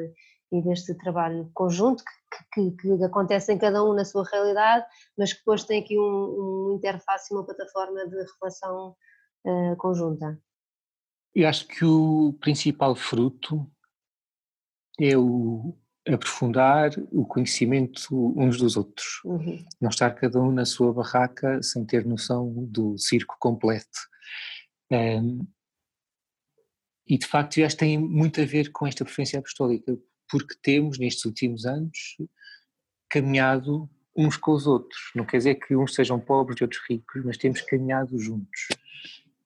e 0.52 0.62
deste 0.62 0.94
trabalho 0.96 1.50
conjunto 1.54 2.04
que, 2.54 2.72
que, 2.72 2.98
que, 2.98 3.04
acontece 3.04 3.54
em 3.54 3.58
cada 3.58 3.84
um 3.84 3.94
na 3.94 4.04
sua 4.04 4.24
realidade, 4.24 4.86
mas 5.18 5.32
que 5.32 5.40
depois 5.40 5.64
tem 5.64 5.82
aqui 5.82 5.98
um, 5.98 6.02
um 6.04 6.76
interface 6.76 7.34
e 7.34 7.38
uma 7.38 7.46
plataforma 7.46 8.08
de 8.08 8.26
relação 8.40 8.96
uh, 9.46 9.76
conjunta. 9.78 10.40
Eu 11.34 11.48
acho 11.48 11.66
que 11.68 11.86
o 11.86 12.34
principal 12.42 12.96
fruto 12.96 13.66
é 15.00 15.18
o 15.18 15.74
aprofundar 16.08 16.92
o 17.12 17.26
conhecimento 17.26 18.34
uns 18.38 18.58
dos 18.58 18.76
outros. 18.76 19.22
Uhum. 19.24 19.64
Não 19.80 19.90
estar 19.90 20.12
cada 20.12 20.42
um 20.42 20.52
na 20.52 20.66
sua 20.66 20.92
barraca 20.94 21.62
sem 21.62 21.86
ter 21.86 22.06
noção 22.06 22.52
do 22.68 22.98
circo 22.98 23.36
completo. 23.40 24.00
Um, 24.92 25.48
e 27.08 27.18
de 27.18 27.26
facto, 27.26 27.58
eu 27.58 27.66
acho 27.66 27.76
que 27.76 27.86
tem 27.86 27.98
muito 27.98 28.42
a 28.42 28.46
ver 28.46 28.72
com 28.72 28.88
esta 28.88 29.04
preferência 29.06 29.40
apostólica, 29.40 29.98
porque 30.32 30.56
temos 30.64 30.98
nestes 30.98 31.26
últimos 31.26 31.66
anos 31.66 32.18
caminhado 33.10 33.90
uns 34.16 34.38
com 34.38 34.54
os 34.54 34.66
outros. 34.66 35.12
Não 35.14 35.26
quer 35.26 35.38
dizer 35.38 35.56
que 35.56 35.76
uns 35.76 35.94
sejam 35.94 36.20
pobres 36.20 36.60
e 36.60 36.64
outros 36.64 36.82
ricos, 36.90 37.24
mas 37.26 37.38
temos 37.38 37.62
caminhado 37.62 38.18
juntos. 38.18 38.68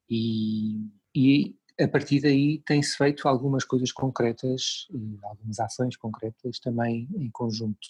E, 0.07 0.87
e 1.15 1.55
a 1.79 1.87
partir 1.87 2.21
daí 2.21 2.61
tem-se 2.65 2.95
feito 2.95 3.27
algumas 3.27 3.65
coisas 3.65 3.91
concretas, 3.91 4.87
algumas 5.23 5.59
ações 5.59 5.97
concretas 5.97 6.59
também 6.59 7.09
em 7.17 7.29
conjunto. 7.31 7.87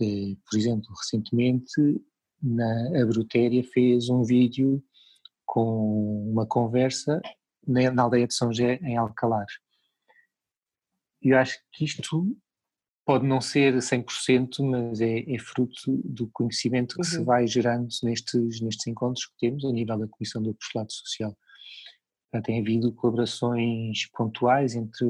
Eh, 0.00 0.36
por 0.48 0.58
exemplo, 0.58 0.88
recentemente 0.98 2.02
na 2.42 3.02
Abrutéria 3.02 3.62
fez 3.62 4.08
um 4.08 4.22
vídeo 4.22 4.82
com 5.44 6.30
uma 6.30 6.46
conversa 6.46 7.20
na 7.66 8.02
aldeia 8.02 8.26
de 8.26 8.34
São 8.34 8.50
José, 8.50 8.78
em 8.82 8.96
Alcalar 8.96 9.46
eu 11.22 11.38
acho 11.38 11.58
que 11.72 11.84
isto 11.84 12.36
pode 13.04 13.26
não 13.26 13.40
ser 13.40 13.74
100%, 13.74 14.62
mas 14.68 15.00
é, 15.00 15.20
é 15.20 15.38
fruto 15.38 15.98
do 16.04 16.28
conhecimento 16.28 16.94
que 16.94 17.00
uhum. 17.00 17.04
se 17.04 17.24
vai 17.24 17.46
gerando 17.46 17.88
nestes, 18.02 18.60
nestes 18.60 18.86
encontros 18.86 19.24
que 19.26 19.38
temos 19.38 19.64
a 19.64 19.72
nível 19.72 19.98
da 19.98 20.06
Comissão 20.06 20.42
do 20.42 20.50
Apostolado 20.50 20.92
Social. 20.92 21.34
Já 22.34 22.42
tem 22.42 22.60
havido 22.60 22.92
colaborações 22.92 24.06
pontuais 24.12 24.74
entre 24.74 25.06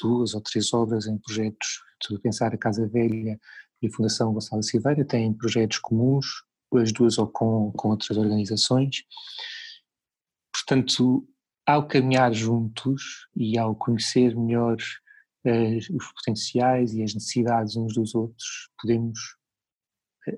duas 0.00 0.34
ou 0.34 0.40
três 0.40 0.74
obras 0.74 1.06
em 1.06 1.16
projetos, 1.18 1.80
estou 2.00 2.16
a 2.16 2.20
pensar 2.20 2.52
a 2.52 2.58
Casa 2.58 2.88
Velha 2.88 3.38
e 3.80 3.86
a 3.86 3.90
Fundação 3.92 4.32
Gonçalo 4.32 4.62
Silveira, 4.64 5.04
têm 5.04 5.32
projetos 5.32 5.78
comuns, 5.78 6.26
as 6.74 6.90
duas 6.90 7.18
ou 7.18 7.28
com, 7.28 7.70
com 7.72 7.90
outras 7.90 8.16
organizações. 8.18 9.04
Portanto, 10.52 11.24
ao 11.64 11.86
caminhar 11.86 12.32
juntos 12.32 13.28
e 13.36 13.56
ao 13.56 13.76
conhecer 13.76 14.36
melhor 14.36 14.76
os 15.44 16.12
potenciais 16.12 16.94
e 16.94 17.02
as 17.02 17.14
necessidades 17.14 17.76
uns 17.76 17.94
dos 17.94 18.14
outros, 18.14 18.70
podemos 18.80 19.18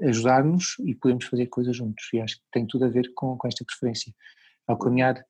ajudar-nos 0.03 0.77
e 0.85 0.95
podemos 0.95 1.27
fazer 1.27 1.47
coisas 1.47 1.77
juntos. 1.77 2.09
E 2.13 2.21
acho 2.21 2.37
que 2.37 2.43
tem 2.51 2.67
tudo 2.67 2.87
a 2.87 2.89
ver 2.89 3.13
com, 3.15 3.37
com 3.37 3.47
esta 3.47 3.65
preferência. 3.65 4.15
Ao 4.67 4.79
caminhar 4.79 5.23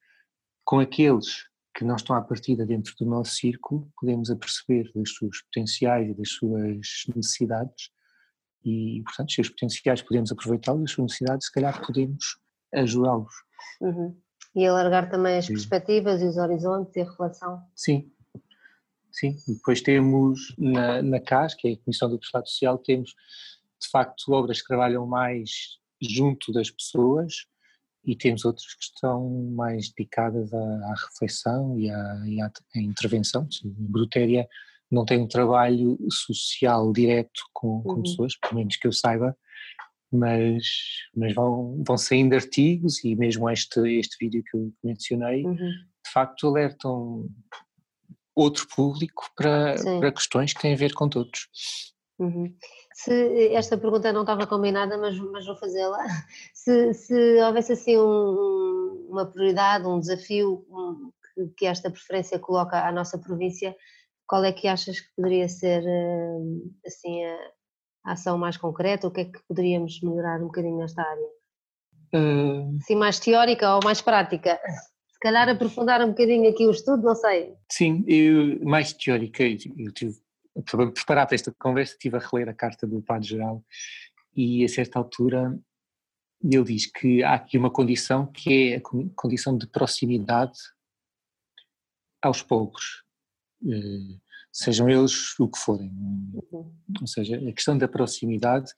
com 0.64 0.78
aqueles 0.78 1.44
que 1.76 1.84
não 1.84 1.96
estão 1.96 2.14
à 2.14 2.22
partida 2.22 2.64
dentro 2.64 2.94
do 2.98 3.04
nosso 3.04 3.32
círculo, 3.32 3.90
podemos 3.98 4.30
aperceber 4.30 4.90
das 4.94 5.10
suas 5.10 5.42
potenciais 5.42 6.08
e 6.08 6.14
das 6.14 6.30
suas 6.30 6.78
necessidades 7.14 7.90
e, 8.64 9.02
portanto, 9.04 9.32
se 9.32 9.40
os 9.40 9.48
potenciais 9.50 10.00
podemos 10.00 10.32
aproveitá-los, 10.32 10.84
as 10.84 10.90
suas 10.92 11.04
necessidades, 11.04 11.46
se 11.46 11.52
calhar 11.52 11.84
podemos 11.84 12.38
ajudá-los. 12.74 13.34
Uhum. 13.80 14.18
E 14.54 14.66
alargar 14.66 15.10
também 15.10 15.36
as 15.36 15.46
Sim. 15.46 15.54
perspectivas 15.54 16.22
e 16.22 16.26
os 16.26 16.36
horizontes 16.36 16.96
e 16.96 17.00
a 17.00 17.12
relação. 17.12 17.62
Sim, 17.74 18.10
Sim, 19.14 19.36
depois 19.46 19.80
temos 19.80 20.52
na, 20.58 21.00
na 21.00 21.20
CAS, 21.20 21.54
que 21.54 21.68
é 21.68 21.72
a 21.74 21.76
Comissão 21.78 22.08
do 22.08 22.18
Estado 22.20 22.48
Social, 22.48 22.76
temos 22.78 23.14
de 23.80 23.88
facto 23.88 24.32
obras 24.32 24.60
que 24.60 24.66
trabalham 24.66 25.06
mais 25.06 25.78
junto 26.02 26.52
das 26.52 26.68
pessoas 26.68 27.46
e 28.04 28.16
temos 28.16 28.44
outras 28.44 28.74
que 28.74 28.82
estão 28.82 29.30
mais 29.52 29.88
dedicadas 29.90 30.52
à, 30.52 30.58
à 30.58 30.94
reflexão 31.06 31.78
e 31.78 31.88
à, 31.88 32.22
e 32.26 32.40
à, 32.40 32.46
à 32.74 32.80
intervenção. 32.80 33.42
A 33.42 33.68
Brutéria 33.68 34.48
não 34.90 35.04
tem 35.04 35.20
um 35.20 35.28
trabalho 35.28 35.96
social 36.10 36.92
direto 36.92 37.40
com, 37.52 37.82
com 37.82 37.92
uhum. 37.92 38.02
pessoas, 38.02 38.36
pelo 38.36 38.56
menos 38.56 38.76
que 38.76 38.88
eu 38.88 38.92
saiba, 38.92 39.36
mas, 40.10 40.64
mas 41.14 41.32
vão, 41.34 41.84
vão 41.86 41.96
saindo 41.96 42.34
artigos 42.34 43.02
e 43.04 43.14
mesmo 43.14 43.48
este, 43.48 43.78
este 43.96 44.16
vídeo 44.20 44.42
que 44.42 44.56
eu 44.56 44.72
mencionei, 44.82 45.44
uhum. 45.44 45.56
de 45.56 46.12
facto 46.12 46.48
alertam 46.48 47.28
outro 48.34 48.66
público 48.68 49.30
para, 49.36 49.74
para 50.00 50.12
questões 50.12 50.52
que 50.52 50.60
têm 50.60 50.74
a 50.74 50.78
ver 50.78 50.92
com 50.92 51.08
todos. 51.08 51.48
Uhum. 52.18 52.54
Se, 52.92 53.52
esta 53.54 53.76
pergunta 53.76 54.12
não 54.12 54.20
estava 54.20 54.46
combinada, 54.46 54.96
mas, 54.96 55.18
mas 55.18 55.46
vou 55.46 55.56
fazê-la. 55.56 55.98
Se, 56.54 56.94
se 56.94 57.42
houvesse 57.42 57.72
assim 57.72 57.98
um, 57.98 59.06
uma 59.10 59.26
prioridade, 59.26 59.86
um 59.86 60.00
desafio 60.00 60.64
que, 61.34 61.48
que, 61.58 61.66
esta 61.66 61.90
preferência 61.90 62.38
coloca 62.38 62.88
à 62.88 62.90
nossa 62.90 63.18
província, 63.18 63.76
qual 64.26 64.42
é 64.44 64.50
que 64.50 64.66
achas 64.66 64.98
que 64.98 65.14
poderia 65.14 65.46
ser 65.46 65.84
hum, 65.84 66.72
assim 66.86 67.22
a, 67.22 67.36
a 68.06 68.12
ação 68.12 68.38
mais 68.38 68.56
concreta? 68.56 69.06
O 69.06 69.10
que 69.10 69.20
é 69.20 69.24
que 69.26 69.38
poderíamos 69.46 70.00
melhorar 70.00 70.40
um 70.40 70.46
bocadinho 70.46 70.78
nesta 70.78 71.02
área? 71.02 71.28
Uh... 72.14 72.78
Assim, 72.80 72.94
mais 72.94 73.18
teórica 73.18 73.74
ou 73.74 73.80
mais 73.84 74.00
prática? 74.00 74.58
Calhar 75.24 75.48
aprofundar 75.48 76.04
um 76.04 76.08
bocadinho 76.08 76.50
aqui 76.50 76.66
o 76.66 76.70
estudo, 76.70 77.02
não 77.02 77.14
sei. 77.14 77.54
Sim, 77.72 78.04
eu, 78.06 78.62
mais 78.62 78.92
teórica, 78.92 79.42
eu 79.42 79.90
tive, 79.90 80.18
para 80.70 80.90
preparar 80.90 81.26
para 81.26 81.34
esta 81.34 81.50
conversa, 81.58 81.94
estive 81.94 82.16
a 82.16 82.20
reler 82.20 82.50
a 82.50 82.54
carta 82.54 82.86
do 82.86 83.00
Padre 83.00 83.28
Geral 83.28 83.64
e 84.36 84.62
a 84.62 84.68
certa 84.68 84.98
altura 84.98 85.58
ele 86.42 86.64
diz 86.64 86.84
que 86.84 87.22
há 87.22 87.34
aqui 87.34 87.56
uma 87.56 87.70
condição 87.70 88.26
que 88.26 88.74
é 88.74 88.76
a 88.76 88.80
condição 89.16 89.56
de 89.56 89.66
proximidade 89.66 90.58
aos 92.20 92.42
pobres, 92.42 92.84
eh, 93.66 94.18
sejam 94.52 94.90
eles 94.90 95.38
o 95.40 95.48
que 95.48 95.58
forem. 95.58 95.88
Uhum. 95.90 96.70
Ou 97.00 97.06
seja, 97.06 97.36
a 97.36 97.52
questão 97.52 97.78
da 97.78 97.88
proximidade 97.88 98.70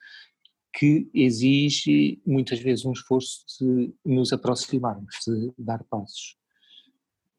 que 0.76 1.10
exige 1.14 2.20
muitas 2.26 2.60
vezes 2.60 2.84
um 2.84 2.92
esforço 2.92 3.44
de 3.58 3.94
nos 4.04 4.30
aproximarmos, 4.30 5.14
de 5.26 5.52
dar 5.58 5.82
passos. 5.84 6.36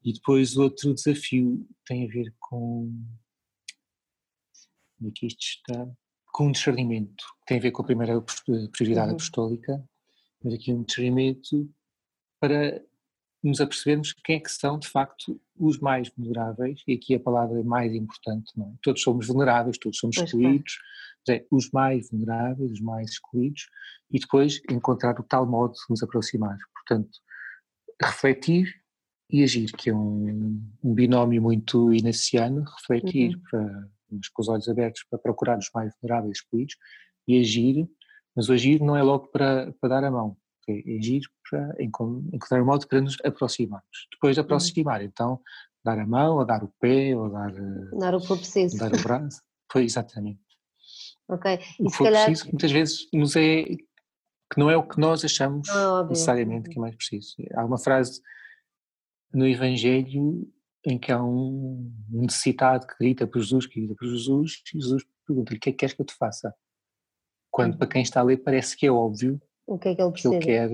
E 0.04 0.12
depois 0.12 0.58
outro 0.58 0.94
desafio 0.94 1.68
tem 1.86 2.06
a 2.06 2.08
ver 2.08 2.34
com. 2.40 2.92
Como 4.98 5.10
é 5.10 5.14
que 5.14 5.28
isto 5.28 5.42
está? 5.42 5.88
Com 6.34 6.48
um 6.48 6.52
discernimento, 6.52 7.24
tem 7.46 7.58
a 7.58 7.62
ver 7.62 7.72
com 7.72 7.84
a 7.84 7.86
primeira 7.86 8.20
prioridade 8.72 9.10
uhum. 9.10 9.16
apostólica, 9.16 9.90
mas 10.44 10.54
aqui 10.54 10.74
um 10.74 10.84
discernimento 10.84 11.70
para 12.40 12.84
nos 13.48 13.62
apercebermos 13.62 14.14
quem 14.24 14.38
é 14.38 14.40
que 14.40 14.52
são 14.52 14.78
de 14.78 14.88
facto 14.88 15.40
os 15.58 15.80
mais 15.80 16.10
vulneráveis, 16.16 16.84
e 16.88 16.94
aqui 16.94 17.16
a 17.16 17.20
palavra 17.20 17.64
mais 17.64 17.94
importante, 17.94 18.52
não 18.56 18.68
é? 18.68 18.74
Todos 18.82 19.02
somos 19.02 19.28
vulneráveis, 19.28 19.78
todos 19.78 19.98
somos 19.98 20.18
excluídos, 20.18 20.78
é, 21.30 21.46
os 21.52 21.70
mais 21.72 22.10
vulneráveis, 22.10 22.72
os 22.72 22.82
mais 22.82 23.12
excluídos, 23.12 23.68
e 24.12 24.20
depois 24.20 24.62
encontrar 24.70 25.20
o 25.20 25.24
tal 25.24 25.46
modo 25.46 25.74
de 25.74 25.80
nos 25.90 26.02
aproximar. 26.04 26.58
Portanto, 26.74 27.20
refletir 28.02 28.74
e 29.30 29.44
agir, 29.44 29.72
que 29.74 29.90
é 29.90 29.94
um, 29.94 30.62
um 30.84 30.94
binómio 30.94 31.42
muito 31.42 31.92
inaciano, 31.92 32.64
refletir 32.64 33.36
uhum. 33.36 33.42
para, 33.50 33.90
mas 34.10 34.30
com 34.30 34.42
os 34.42 34.48
olhos 34.48 34.70
abertos 34.70 35.04
para 35.10 35.20
procurar 35.20 35.58
os 35.58 35.70
mais 35.74 35.94
vulneráveis 36.00 36.38
excluídos 36.38 36.76
e 37.28 37.40
agir, 37.40 37.88
mas 38.36 38.48
o 38.48 38.54
agir 38.54 38.82
não 38.82 38.96
é 38.96 39.04
logo 39.04 39.28
para, 39.28 39.74
para 39.82 39.90
dar 39.90 40.04
a 40.06 40.12
mão, 40.12 40.38
é 40.68 40.98
agir 40.98 41.22
para 41.50 41.76
encontrar 41.80 42.62
um 42.62 42.66
modo 42.66 42.88
para 42.88 43.02
nos 43.02 43.18
aproximarmos. 43.24 44.08
Depois 44.12 44.36
de 44.36 44.42
uhum. 44.42 44.46
aproximar, 44.46 45.02
então, 45.02 45.42
dar 45.84 45.98
a 46.00 46.06
mão, 46.06 46.38
ou 46.38 46.46
dar 46.46 46.64
o 46.64 46.74
pé, 46.80 47.16
ou 47.16 47.30
dar, 47.30 47.52
dar 47.98 48.16
o 48.16 48.20
que 48.20 48.28
for 48.28 48.38
preciso. 48.38 48.78
Dar 48.78 48.94
o 48.94 49.02
braço. 49.02 49.42
Foi 49.72 49.84
exatamente. 49.84 50.42
Ok. 51.30 51.60
E 51.80 51.84
o 51.84 51.90
que 51.90 51.98
for 51.98 52.04
calhar... 52.06 52.26
preciso, 52.26 52.50
muitas 52.52 52.72
vezes, 52.72 53.08
nos 53.14 53.36
é 53.36 53.64
que 53.64 54.58
não 54.58 54.70
é 54.70 54.78
o 54.78 54.88
que 54.88 55.00
nós 55.00 55.26
achamos 55.26 55.68
ah, 55.70 56.06
necessariamente 56.08 56.70
que 56.70 56.78
é 56.78 56.82
mais 56.82 56.96
preciso. 56.96 57.36
Há 57.54 57.66
uma 57.66 57.78
frase 57.78 58.22
no 59.34 59.46
Evangelho 59.46 60.48
em 60.86 60.98
que 60.98 61.12
há 61.12 61.22
um 61.22 61.92
necessitado 62.10 62.88
que 62.88 62.96
grita 62.98 63.28
para 63.28 63.42
Jesus, 63.42 63.66
que 63.66 63.80
grita 63.80 63.96
para 63.96 64.08
Jesus, 64.08 64.64
e 64.74 64.80
Jesus 64.80 65.04
pergunta-lhe: 65.26 65.58
o 65.58 65.60
que 65.60 65.70
é 65.70 65.72
que 65.74 65.78
queres 65.80 65.94
que 65.94 66.02
eu 66.02 66.06
te 66.06 66.14
faça? 66.14 66.54
Quando 67.52 67.74
uhum. 67.74 67.78
para 67.78 67.88
quem 67.88 68.02
está 68.02 68.22
a 68.22 68.24
ler 68.24 68.38
parece 68.38 68.76
que 68.76 68.86
é 68.86 68.92
óbvio 68.92 69.42
o 69.68 69.78
que 69.78 69.90
é 69.90 69.96
que 69.96 70.02
ele, 70.02 70.12
que 70.14 70.28
ele 70.28 70.40
quer, 70.40 70.70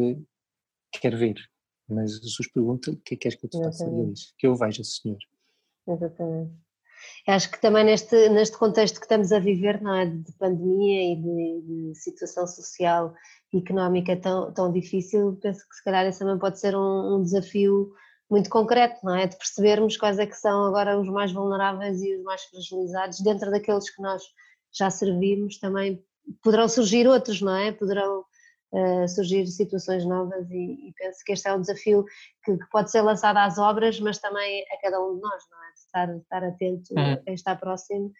quer 1.01 1.15
ver. 1.15 1.35
Mas 1.89 2.13
Jesus 2.19 2.47
pergunta: 2.53 2.91
o 2.91 2.95
que 2.97 3.15
é 3.15 3.17
que 3.17 3.23
queres 3.23 3.37
que 3.37 3.45
eu 3.45 3.49
te 3.49 3.57
faça? 3.57 3.85
Ele 3.85 4.11
diz: 4.11 4.33
que 4.37 4.47
eu 4.47 4.55
veja, 4.55 4.83
Senhor. 4.83 5.17
Exatamente. 5.87 6.53
Acho 7.27 7.51
que 7.51 7.59
também 7.59 7.83
neste, 7.83 8.29
neste 8.29 8.57
contexto 8.57 8.99
que 8.99 9.05
estamos 9.05 9.31
a 9.31 9.39
viver, 9.39 9.81
não 9.81 9.93
é, 9.93 10.05
de 10.05 10.31
pandemia 10.33 11.13
e 11.13 11.15
de, 11.17 11.61
de 11.89 11.95
situação 11.95 12.47
social 12.47 13.13
e 13.51 13.57
económica 13.57 14.15
tão, 14.15 14.53
tão 14.53 14.71
difícil, 14.71 15.37
penso 15.41 15.67
que 15.67 15.75
se 15.75 15.83
calhar 15.83 16.05
esse 16.05 16.19
também 16.19 16.39
pode 16.39 16.59
ser 16.59 16.75
um, 16.75 17.15
um 17.15 17.21
desafio 17.21 17.91
muito 18.29 18.49
concreto, 18.49 18.99
não 19.03 19.15
é? 19.15 19.27
De 19.27 19.37
percebermos 19.37 19.97
quais 19.97 20.17
é 20.17 20.25
que 20.25 20.35
são 20.35 20.65
agora 20.65 20.99
os 20.99 21.09
mais 21.09 21.31
vulneráveis 21.31 22.01
e 22.01 22.15
os 22.15 22.23
mais 22.23 22.43
fragilizados, 22.43 23.19
dentro 23.19 23.51
daqueles 23.51 23.89
que 23.89 24.01
nós 24.01 24.23
já 24.73 24.89
servimos 24.89 25.59
também 25.59 26.03
poderão 26.41 26.67
surgir 26.69 27.05
outros, 27.07 27.41
não 27.41 27.55
é? 27.55 27.71
Poderão 27.71 28.23
uh, 28.73 29.07
surgir 29.07 29.45
situações 29.47 30.05
novas 30.05 30.49
e, 30.49 30.89
e, 30.89 30.93
penso 30.97 31.23
que 31.23 31.31
este 31.31 31.47
é 31.47 31.53
um 31.53 31.61
desafio 31.61 32.03
que, 32.43 32.57
que, 32.57 32.69
pode 32.71 32.91
ser 32.91 33.01
lançado 33.01 33.37
às 33.37 33.57
obras, 33.57 33.99
mas 33.99 34.17
também 34.17 34.65
a 34.71 34.81
cada 34.81 35.01
um 35.01 35.15
de 35.15 35.21
nós, 35.21 35.43
não 35.49 35.63
é? 35.63 35.71
Estar, 35.73 36.17
estar 36.17 36.43
atento 36.43 36.93
uhum. 36.93 37.13
a 37.13 37.17
quem 37.17 37.33
está 37.33 37.55
próximo 37.55 38.11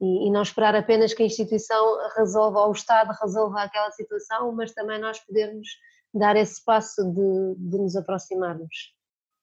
e, 0.00 0.28
e, 0.28 0.30
não 0.30 0.42
esperar 0.42 0.74
apenas 0.74 1.12
que 1.12 1.22
a 1.22 1.26
instituição 1.26 1.98
resolva 2.16 2.60
ou 2.60 2.68
o 2.68 2.72
Estado 2.72 3.12
resolva 3.20 3.62
aquela 3.62 3.90
situação, 3.90 4.52
mas 4.52 4.72
também 4.72 5.00
nós 5.00 5.18
podermos 5.20 5.68
dar 6.14 6.36
esse 6.36 6.64
passo 6.64 7.02
de, 7.12 7.54
de 7.58 7.78
nos 7.78 7.96
aproximarmos. 7.96 8.94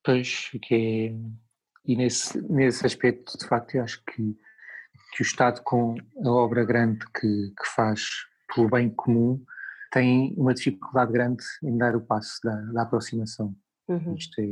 Pois, 0.04 0.49
que 0.62 0.76
é, 0.76 1.43
e 1.86 1.95
nesse, 1.95 2.41
nesse 2.41 2.86
aspecto, 2.86 3.38
de 3.38 3.47
facto, 3.47 3.76
eu 3.76 3.84
acho 3.84 4.04
que, 4.06 4.38
que 5.13 5.21
o 5.21 5.23
Estado, 5.23 5.62
com 5.63 5.95
a 6.23 6.30
obra 6.30 6.63
grande 6.63 7.06
que, 7.08 7.54
que 7.58 7.67
faz 7.76 8.02
pelo 8.54 8.69
bem 8.69 8.89
comum, 8.89 9.43
tem 9.93 10.34
uma 10.36 10.56
dificuldade 10.56 11.12
grande 11.12 11.43
em 11.63 11.77
dar 11.77 11.95
o 11.95 12.01
passo 12.01 12.39
da, 12.43 12.56
da 12.73 12.82
aproximação. 12.82 13.56
Uhum. 13.88 14.15
Isto 14.15 14.41
é, 14.41 14.45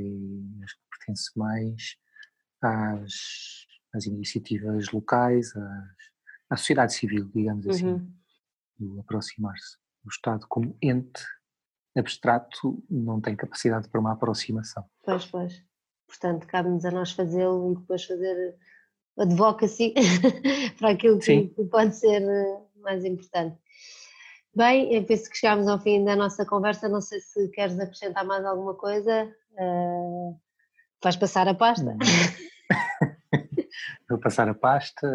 acho 0.64 0.76
que 0.76 0.84
pertence 0.92 1.32
mais 1.36 1.98
às, 2.62 3.66
às 3.92 4.06
iniciativas 4.06 4.92
locais, 4.92 5.56
às, 5.56 5.98
à 6.52 6.58
sociedade 6.58 6.94
civil, 6.94 7.28
digamos 7.34 7.68
assim, 7.68 7.88
uhum. 7.88 8.14
do 8.78 9.00
aproximar-se. 9.00 9.78
O 10.06 10.10
Estado, 10.10 10.46
como 10.48 10.78
ente 10.80 11.24
abstrato, 11.98 12.84
não 12.88 13.20
tem 13.20 13.36
capacidade 13.36 13.90
para 13.90 14.00
uma 14.00 14.14
aproximação. 14.14 14.86
Pois, 15.04 15.26
pois. 15.26 15.64
Portanto, 16.08 16.46
cabe-nos 16.46 16.86
a 16.86 16.92
nós 16.92 17.14
fazê-lo 17.14 17.72
e 17.72 17.76
depois 17.78 18.06
fazer 18.06 18.56
advocacy 19.18 19.94
para 20.78 20.92
aquilo 20.92 21.18
que, 21.18 21.48
que 21.48 21.64
pode 21.66 21.96
ser 21.96 22.22
eh, 22.22 22.62
mais 22.76 23.04
importante. 23.06 23.58
Bem, 24.54 24.94
eu 24.94 25.06
penso 25.06 25.30
que 25.30 25.38
chegámos 25.38 25.68
ao 25.68 25.80
fim 25.80 26.04
da 26.04 26.16
nossa 26.16 26.46
conversa. 26.46 26.90
Não 26.90 27.00
sei 27.00 27.22
se 27.22 27.48
queres 27.50 27.80
acrescentar 27.80 28.26
mais 28.26 28.44
alguma 28.44 28.74
coisa. 28.74 29.34
Uh, 29.54 30.38
vais 31.02 31.16
passar 31.16 31.48
a 31.48 31.54
pasta? 31.54 31.96
Vou 34.10 34.20
passar 34.20 34.50
a 34.50 34.54
pasta 34.54 35.08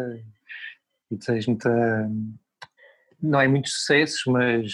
e 1.11 1.15
desejo 1.15 1.51
muita. 1.51 2.09
Não 3.21 3.39
é 3.39 3.47
muitos 3.47 3.73
sucessos, 3.73 4.23
mas 4.27 4.73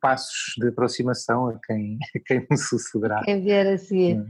passos 0.00 0.54
de 0.58 0.68
aproximação 0.68 1.48
a 1.48 1.58
quem, 1.64 1.98
a 2.16 2.20
quem 2.20 2.46
me 2.48 2.56
sucederá. 2.56 3.20
Quem 3.24 3.42
vier 3.42 3.66
a 3.66 3.78
seguir. 3.78 4.18
Hum. 4.18 4.28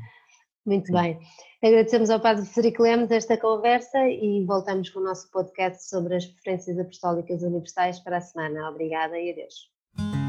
Muito 0.66 0.86
Sim. 0.86 0.92
bem. 0.94 1.18
Agradecemos 1.62 2.08
ao 2.08 2.20
Padre 2.20 2.46
Frederico 2.46 2.82
Lemos 2.82 3.10
esta 3.10 3.36
conversa 3.36 4.08
e 4.08 4.44
voltamos 4.46 4.88
com 4.90 5.00
o 5.00 5.04
nosso 5.04 5.30
podcast 5.30 5.88
sobre 5.88 6.16
as 6.16 6.26
preferências 6.26 6.78
apostólicas 6.78 7.42
universais 7.42 8.00
para 8.00 8.16
a 8.16 8.20
semana. 8.20 8.70
Obrigada 8.70 9.18
e 9.18 9.30
adeus. 9.30 9.73
Thank 9.96 10.14
you. 10.16 10.23